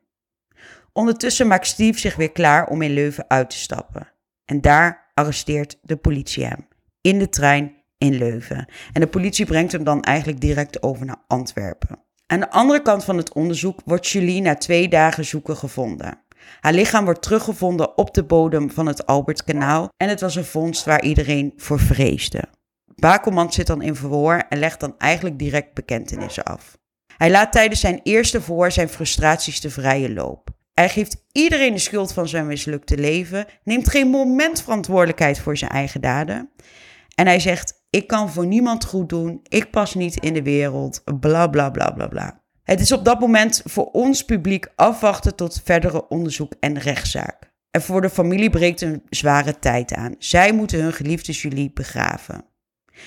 Ondertussen 0.94 1.48
maakt 1.48 1.68
Steve 1.68 2.00
zich 2.00 2.16
weer 2.16 2.32
klaar 2.32 2.68
om 2.68 2.82
in 2.82 2.94
Leuven 2.94 3.26
uit 3.28 3.50
te 3.50 3.58
stappen. 3.58 4.12
En 4.46 4.62
daar 4.62 5.12
arresteert 5.14 5.80
de 5.82 5.98
politie 5.98 6.46
hem. 6.46 6.68
In 7.02 7.20
de 7.20 7.30
trein 7.30 7.76
in 7.98 8.18
Leuven. 8.18 8.68
En 8.94 9.02
de 9.02 9.08
politie 9.08 9.46
brengt 9.46 9.72
hem 9.72 9.84
dan 9.84 10.04
eigenlijk 10.04 10.42
direct 10.42 10.84
over 10.84 11.06
naar 11.06 11.24
Antwerpen. 11.28 12.06
Aan 12.28 12.40
de 12.40 12.50
andere 12.52 12.82
kant 12.82 13.04
van 13.04 13.18
het 13.18 13.34
onderzoek 13.34 13.80
wordt 13.86 14.08
Julie 14.08 14.42
na 14.42 14.56
twee 14.56 14.88
dagen 14.88 15.26
zoeken 15.26 15.58
gevonden. 15.58 16.20
Haar 16.60 16.74
lichaam 16.74 17.06
wordt 17.06 17.22
teruggevonden 17.22 17.98
op 17.98 18.14
de 18.14 18.24
bodem 18.24 18.72
van 18.72 18.86
het 18.86 19.06
Albertkanaal 19.06 19.90
en 19.98 20.10
het 20.10 20.22
was 20.22 20.36
een 20.36 20.46
vondst 20.46 20.86
waar 20.86 21.04
iedereen 21.04 21.54
voor 21.56 21.80
vreesde. 21.80 22.44
Bakelman 22.96 23.54
zit 23.54 23.68
dan 23.68 23.82
in 23.82 23.96
verhoor 23.96 24.46
en 24.50 24.60
legt 24.60 24.80
dan 24.80 24.96
eigenlijk 24.98 25.40
direct 25.40 25.74
bekentenissen 25.74 26.44
af. 26.44 26.78
Hij 27.18 27.32
laat 27.32 27.52
tijdens 27.52 27.80
zijn 27.80 28.00
eerste 28.04 28.42
verhoor 28.42 28.72
zijn 28.72 28.90
frustraties 28.90 29.60
te 29.60 29.70
vrije 29.70 30.14
loop. 30.14 30.50
Hij 30.74 30.90
geeft 30.90 31.26
iedereen 31.32 31.74
de 31.74 31.80
schuld 31.80 32.14
van 32.14 32.28
zijn 32.28 32.48
mislukte 32.48 32.98
leven, 32.98 33.46
neemt 33.64 33.90
geen 33.90 34.08
moment 34.08 34.62
verantwoordelijkheid 34.62 35.40
voor 35.40 35.58
zijn 35.58 35.72
eigen 35.72 36.02
daden. 36.02 36.50
En 37.16 37.28
hij 37.28 37.40
zegt: 37.40 37.77
ik 37.90 38.08
kan 38.08 38.30
voor 38.30 38.46
niemand 38.46 38.86
goed 38.86 39.10
doen. 39.10 39.40
Ik 39.44 39.72
pas 39.72 39.94
niet 39.94 40.20
in 40.24 40.34
de 40.34 40.44
wereld. 40.44 41.04
Bla 41.20 41.48
bla 41.48 41.70
bla 41.70 41.92
bla 41.92 42.08
bla. 42.08 42.42
Het 42.64 42.80
is 42.80 42.92
op 42.92 43.06
dat 43.06 43.20
moment 43.20 43.62
voor 43.66 43.86
ons 43.86 44.26
publiek 44.26 44.68
afwachten 44.76 45.36
tot 45.36 45.62
verdere 45.64 46.08
onderzoek 46.08 46.54
en 46.60 46.80
rechtszaak. 46.80 47.52
En 47.72 47.82
voor 47.82 48.02
de 48.02 48.10
familie 48.10 48.50
breekt 48.50 48.82
een 48.82 49.04
zware 49.10 49.60
tijd 49.60 49.94
aan. 49.94 50.16
Zij 50.20 50.52
moeten 50.54 50.82
hun 50.82 50.94
geliefde 50.94 51.32
Julie 51.32 51.72
begraven. 51.74 52.46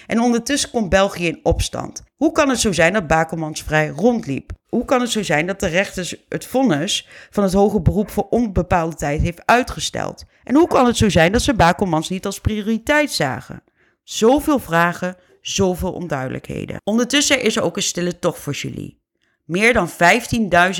En 0.06 0.20
ondertussen 0.20 0.70
komt 0.70 0.88
België 0.88 1.26
in 1.26 1.40
opstand. 1.42 2.02
Hoe 2.16 2.32
kan 2.32 2.48
het 2.48 2.60
zo 2.60 2.72
zijn 2.72 2.92
dat 2.92 3.06
Bakelmans 3.06 3.62
vrij 3.62 3.88
rondliep? 3.88 4.52
Hoe 4.68 4.84
kan 4.84 5.00
het 5.00 5.10
zo 5.10 5.22
zijn 5.22 5.46
dat 5.46 5.60
de 5.60 5.66
rechter 5.66 6.20
het 6.28 6.46
vonnis 6.46 7.08
van 7.30 7.42
het 7.42 7.52
hoge 7.52 7.80
beroep 7.80 8.10
voor 8.10 8.28
onbepaalde 8.28 8.96
tijd 8.96 9.20
heeft 9.20 9.42
uitgesteld? 9.44 10.24
En 10.44 10.54
hoe 10.54 10.68
kan 10.68 10.86
het 10.86 10.96
zo 10.96 11.08
zijn 11.08 11.32
dat 11.32 11.42
ze 11.42 11.54
Bakelmans 11.54 12.08
niet 12.08 12.26
als 12.26 12.40
prioriteit 12.40 13.10
zagen? 13.10 13.62
Zoveel 14.10 14.58
vragen, 14.58 15.16
zoveel 15.40 15.92
onduidelijkheden. 15.92 16.80
Ondertussen 16.84 17.42
is 17.42 17.56
er 17.56 17.62
ook 17.62 17.76
een 17.76 17.82
stille 17.82 18.18
tocht 18.18 18.38
voor 18.38 18.52
Julie. 18.52 19.00
Meer 19.44 19.72
dan 19.72 19.88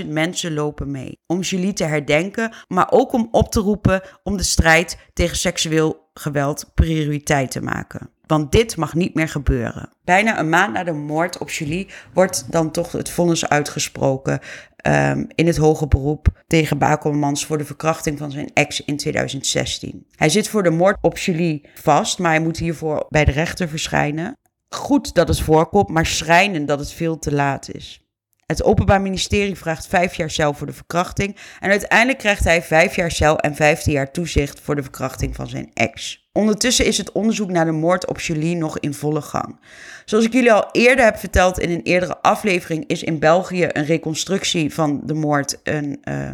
15.000 0.02 0.06
mensen 0.06 0.54
lopen 0.54 0.90
mee 0.90 1.18
om 1.26 1.40
Julie 1.40 1.72
te 1.72 1.84
herdenken, 1.84 2.52
maar 2.68 2.90
ook 2.90 3.12
om 3.12 3.28
op 3.30 3.52
te 3.52 3.60
roepen 3.60 4.02
om 4.22 4.36
de 4.36 4.42
strijd 4.42 4.98
tegen 5.12 5.36
seksueel 5.36 6.10
geweld 6.14 6.70
prioriteit 6.74 7.50
te 7.50 7.60
maken. 7.60 8.10
Want 8.30 8.52
dit 8.52 8.76
mag 8.76 8.94
niet 8.94 9.14
meer 9.14 9.28
gebeuren. 9.28 9.88
Bijna 10.04 10.38
een 10.38 10.48
maand 10.48 10.72
na 10.72 10.84
de 10.84 10.92
moord 10.92 11.38
op 11.38 11.50
Julie 11.50 11.88
wordt 12.14 12.52
dan 12.52 12.70
toch 12.70 12.92
het 12.92 13.10
vonnis 13.10 13.48
uitgesproken 13.48 14.40
um, 14.86 15.26
in 15.34 15.46
het 15.46 15.56
hoge 15.56 15.88
beroep 15.88 16.28
tegen 16.46 16.78
Bakelmans 16.78 17.46
voor 17.46 17.58
de 17.58 17.64
verkrachting 17.64 18.18
van 18.18 18.30
zijn 18.30 18.50
ex 18.54 18.84
in 18.84 18.96
2016. 18.96 20.06
Hij 20.14 20.28
zit 20.28 20.48
voor 20.48 20.62
de 20.62 20.70
moord 20.70 20.96
op 21.00 21.18
Julie 21.18 21.68
vast, 21.74 22.18
maar 22.18 22.30
hij 22.30 22.40
moet 22.40 22.58
hiervoor 22.58 23.06
bij 23.08 23.24
de 23.24 23.32
rechter 23.32 23.68
verschijnen. 23.68 24.36
Goed 24.68 25.14
dat 25.14 25.28
het 25.28 25.40
voorkomt, 25.40 25.88
maar 25.88 26.06
schrijnend 26.06 26.68
dat 26.68 26.78
het 26.78 26.92
veel 26.92 27.18
te 27.18 27.32
laat 27.32 27.74
is. 27.74 28.09
Het 28.50 28.62
Openbaar 28.62 29.00
Ministerie 29.00 29.56
vraagt 29.56 29.86
vijf 29.86 30.14
jaar 30.14 30.30
cel 30.30 30.54
voor 30.54 30.66
de 30.66 30.72
verkrachting. 30.72 31.36
En 31.60 31.70
uiteindelijk 31.70 32.18
krijgt 32.18 32.44
hij 32.44 32.62
vijf 32.62 32.96
jaar 32.96 33.10
cel 33.10 33.38
en 33.38 33.54
vijftien 33.54 33.92
jaar 33.92 34.10
toezicht 34.10 34.60
voor 34.60 34.76
de 34.76 34.82
verkrachting 34.82 35.34
van 35.34 35.48
zijn 35.48 35.70
ex. 35.74 36.28
Ondertussen 36.32 36.86
is 36.86 36.98
het 36.98 37.12
onderzoek 37.12 37.50
naar 37.50 37.64
de 37.64 37.72
moord 37.72 38.06
op 38.06 38.20
Julie 38.20 38.56
nog 38.56 38.78
in 38.78 38.94
volle 38.94 39.20
gang. 39.20 39.60
Zoals 40.04 40.24
ik 40.24 40.32
jullie 40.32 40.52
al 40.52 40.68
eerder 40.72 41.04
heb 41.04 41.16
verteld 41.16 41.58
in 41.58 41.70
een 41.70 41.82
eerdere 41.82 42.22
aflevering, 42.22 42.86
is 42.86 43.02
in 43.02 43.18
België 43.18 43.66
een 43.72 43.84
reconstructie 43.84 44.74
van 44.74 45.00
de 45.04 45.14
moord 45.14 45.60
een 45.62 45.98
uh, 46.04 46.30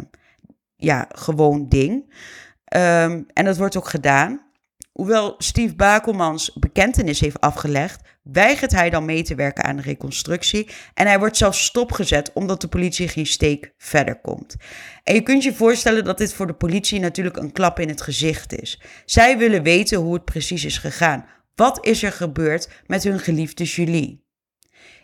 ja, 0.75 1.05
gewoon 1.09 1.69
ding. 1.69 1.93
Um, 2.75 3.25
en 3.33 3.45
dat 3.45 3.57
wordt 3.57 3.77
ook 3.77 3.89
gedaan. 3.89 4.46
Hoewel 4.97 5.35
Steve 5.37 5.75
Bakelmans 5.75 6.53
bekentenis 6.53 7.19
heeft 7.19 7.41
afgelegd, 7.41 8.01
weigert 8.23 8.71
hij 8.71 8.89
dan 8.89 9.05
mee 9.05 9.23
te 9.23 9.35
werken 9.35 9.63
aan 9.63 9.75
de 9.75 9.81
reconstructie. 9.81 10.69
En 10.93 11.07
hij 11.07 11.19
wordt 11.19 11.37
zelfs 11.37 11.65
stopgezet 11.65 12.33
omdat 12.33 12.61
de 12.61 12.67
politie 12.67 13.07
geen 13.07 13.25
steek 13.25 13.73
verder 13.77 14.21
komt. 14.21 14.55
En 15.03 15.13
je 15.13 15.21
kunt 15.21 15.43
je 15.43 15.53
voorstellen 15.53 16.03
dat 16.03 16.17
dit 16.17 16.33
voor 16.33 16.47
de 16.47 16.53
politie 16.53 16.99
natuurlijk 16.99 17.37
een 17.37 17.51
klap 17.51 17.79
in 17.79 17.87
het 17.87 18.01
gezicht 18.01 18.61
is. 18.61 18.81
Zij 19.05 19.37
willen 19.37 19.63
weten 19.63 19.99
hoe 19.99 20.13
het 20.13 20.25
precies 20.25 20.65
is 20.65 20.77
gegaan. 20.77 21.25
Wat 21.55 21.85
is 21.85 22.03
er 22.03 22.11
gebeurd 22.11 22.69
met 22.85 23.03
hun 23.03 23.19
geliefde 23.19 23.63
Julie? 23.63 24.25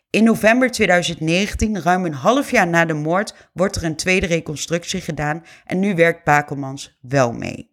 In 0.10 0.24
november 0.24 0.72
2019, 0.72 1.82
ruim 1.82 2.06
een 2.06 2.14
half 2.14 2.52
jaar 2.52 2.68
na 2.68 2.86
de 2.86 2.94
moord, 2.94 3.50
wordt 3.54 3.76
er 3.76 3.84
een 3.84 3.96
tweede 3.96 4.26
reconstructie 4.26 5.02
gedaan 5.02 5.44
en 5.66 5.80
nu 5.80 5.96
werkt 5.96 6.24
Bakelmans 6.24 6.98
wel 7.02 7.32
mee. 7.34 7.73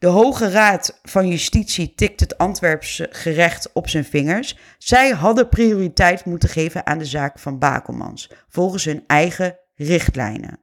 De 0.00 0.06
Hoge 0.06 0.50
Raad 0.50 1.00
van 1.02 1.28
Justitie 1.28 1.94
tikt 1.94 2.20
het 2.20 2.38
Antwerpse 2.38 3.08
gerecht 3.10 3.72
op 3.72 3.88
zijn 3.88 4.04
vingers. 4.04 4.56
Zij 4.78 5.10
hadden 5.10 5.48
prioriteit 5.48 6.24
moeten 6.24 6.48
geven 6.48 6.86
aan 6.86 6.98
de 6.98 7.04
zaak 7.04 7.38
van 7.38 7.58
Bakelmans, 7.58 8.30
volgens 8.48 8.84
hun 8.84 9.04
eigen 9.06 9.58
richtlijnen. 9.74 10.60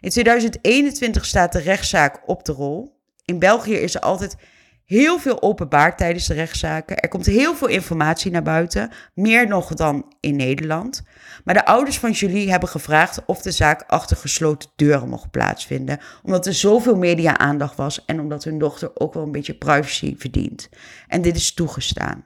In 0.00 0.10
2021 0.10 1.24
staat 1.24 1.52
de 1.52 1.58
rechtszaak 1.58 2.28
op 2.28 2.44
de 2.44 2.52
rol. 2.52 3.00
In 3.24 3.38
België 3.38 3.74
is 3.74 3.94
er 3.94 4.00
altijd 4.00 4.36
heel 4.86 5.18
veel 5.18 5.42
openbaar 5.42 5.96
tijdens 5.96 6.26
de 6.26 6.34
rechtszaken. 6.34 6.96
Er 6.96 7.08
komt 7.08 7.26
heel 7.26 7.54
veel 7.54 7.68
informatie 7.68 8.30
naar 8.30 8.42
buiten, 8.42 8.90
meer 9.14 9.48
nog 9.48 9.74
dan 9.74 10.12
in 10.20 10.36
Nederland. 10.36 11.02
Maar 11.44 11.54
de 11.54 11.66
ouders 11.66 11.98
van 11.98 12.10
Julie 12.10 12.50
hebben 12.50 12.68
gevraagd 12.68 13.24
of 13.26 13.42
de 13.42 13.50
zaak 13.50 13.84
achter 13.86 14.16
gesloten 14.16 14.70
deuren 14.76 15.08
mocht 15.08 15.30
plaatsvinden, 15.30 16.00
omdat 16.22 16.46
er 16.46 16.54
zoveel 16.54 16.96
media-aandacht 16.96 17.76
was 17.76 18.04
en 18.04 18.20
omdat 18.20 18.44
hun 18.44 18.58
dochter 18.58 18.90
ook 18.94 19.14
wel 19.14 19.22
een 19.22 19.32
beetje 19.32 19.54
privacy 19.54 20.14
verdient. 20.18 20.68
En 21.08 21.22
dit 21.22 21.36
is 21.36 21.54
toegestaan. 21.54 22.24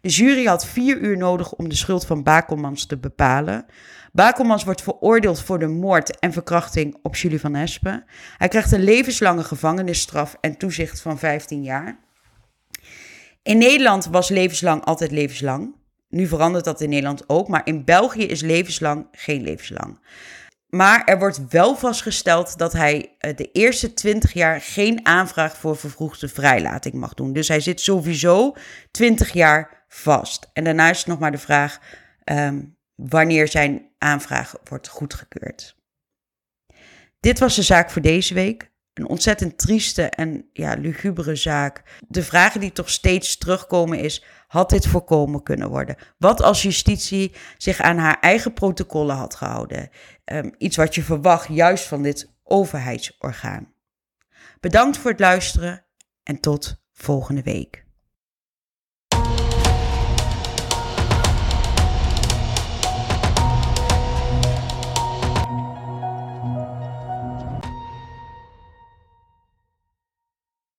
De 0.00 0.08
jury 0.08 0.44
had 0.44 0.66
vier 0.66 0.98
uur 0.98 1.16
nodig 1.16 1.52
om 1.52 1.68
de 1.68 1.74
schuld 1.74 2.06
van 2.06 2.22
Bakelmans 2.22 2.86
te 2.86 2.98
bepalen. 2.98 3.66
Bakelmans 4.12 4.64
wordt 4.64 4.82
veroordeeld 4.82 5.42
voor 5.42 5.58
de 5.58 5.66
moord 5.66 6.18
en 6.18 6.32
verkrachting 6.32 6.98
op 7.02 7.16
Julie 7.16 7.40
van 7.40 7.54
Espen. 7.54 8.04
Hij 8.36 8.48
krijgt 8.48 8.72
een 8.72 8.84
levenslange 8.84 9.44
gevangenisstraf 9.44 10.36
en 10.40 10.56
toezicht 10.56 11.00
van 11.00 11.18
15 11.18 11.62
jaar. 11.62 11.98
In 13.42 13.58
Nederland 13.58 14.06
was 14.06 14.28
levenslang 14.28 14.84
altijd 14.84 15.10
levenslang. 15.10 15.74
Nu 16.08 16.26
verandert 16.26 16.64
dat 16.64 16.80
in 16.80 16.88
Nederland 16.88 17.24
ook, 17.26 17.48
maar 17.48 17.60
in 17.64 17.84
België 17.84 18.26
is 18.26 18.40
levenslang 18.40 19.06
geen 19.12 19.42
levenslang. 19.42 19.98
Maar 20.68 21.04
er 21.04 21.18
wordt 21.18 21.48
wel 21.48 21.76
vastgesteld 21.76 22.58
dat 22.58 22.72
hij 22.72 23.14
eh, 23.18 23.36
de 23.36 23.50
eerste 23.52 23.92
20 23.92 24.32
jaar 24.32 24.60
geen 24.60 25.06
aanvraag 25.06 25.56
voor 25.56 25.76
vervroegde 25.76 26.28
vrijlating 26.28 26.94
mag 26.94 27.14
doen. 27.14 27.32
Dus 27.32 27.48
hij 27.48 27.60
zit 27.60 27.80
sowieso 27.80 28.56
20 28.90 29.32
jaar 29.32 29.84
vast. 29.88 30.50
En 30.52 30.64
daarna 30.64 30.90
is 30.90 31.04
nog 31.04 31.18
maar 31.18 31.30
de 31.30 31.38
vraag 31.38 31.80
um, 32.24 32.76
wanneer 33.08 33.48
zijn 33.48 33.88
aanvraag 33.98 34.54
wordt 34.64 34.88
goedgekeurd. 34.88 35.76
Dit 37.20 37.38
was 37.38 37.56
de 37.56 37.62
zaak 37.62 37.90
voor 37.90 38.02
deze 38.02 38.34
week. 38.34 38.70
Een 38.94 39.08
ontzettend 39.08 39.58
trieste 39.58 40.02
en 40.02 40.48
ja, 40.52 40.74
lugubere 40.74 41.36
zaak. 41.36 41.82
De 42.08 42.22
vragen 42.22 42.60
die 42.60 42.72
toch 42.72 42.90
steeds 42.90 43.38
terugkomen 43.38 43.98
is: 43.98 44.24
had 44.46 44.70
dit 44.70 44.86
voorkomen 44.86 45.42
kunnen 45.42 45.68
worden? 45.68 45.96
Wat 46.18 46.42
als 46.42 46.62
justitie 46.62 47.32
zich 47.58 47.80
aan 47.80 47.98
haar 47.98 48.18
eigen 48.20 48.52
protocollen 48.52 49.16
had 49.16 49.34
gehouden? 49.34 49.90
Um, 50.24 50.54
iets 50.58 50.76
wat 50.76 50.94
je 50.94 51.02
verwacht 51.02 51.48
juist 51.48 51.84
van 51.84 52.02
dit 52.02 52.32
overheidsorgaan. 52.42 53.72
Bedankt 54.60 54.98
voor 54.98 55.10
het 55.10 55.20
luisteren 55.20 55.84
en 56.22 56.40
tot 56.40 56.82
volgende 56.92 57.42
week. 57.42 57.88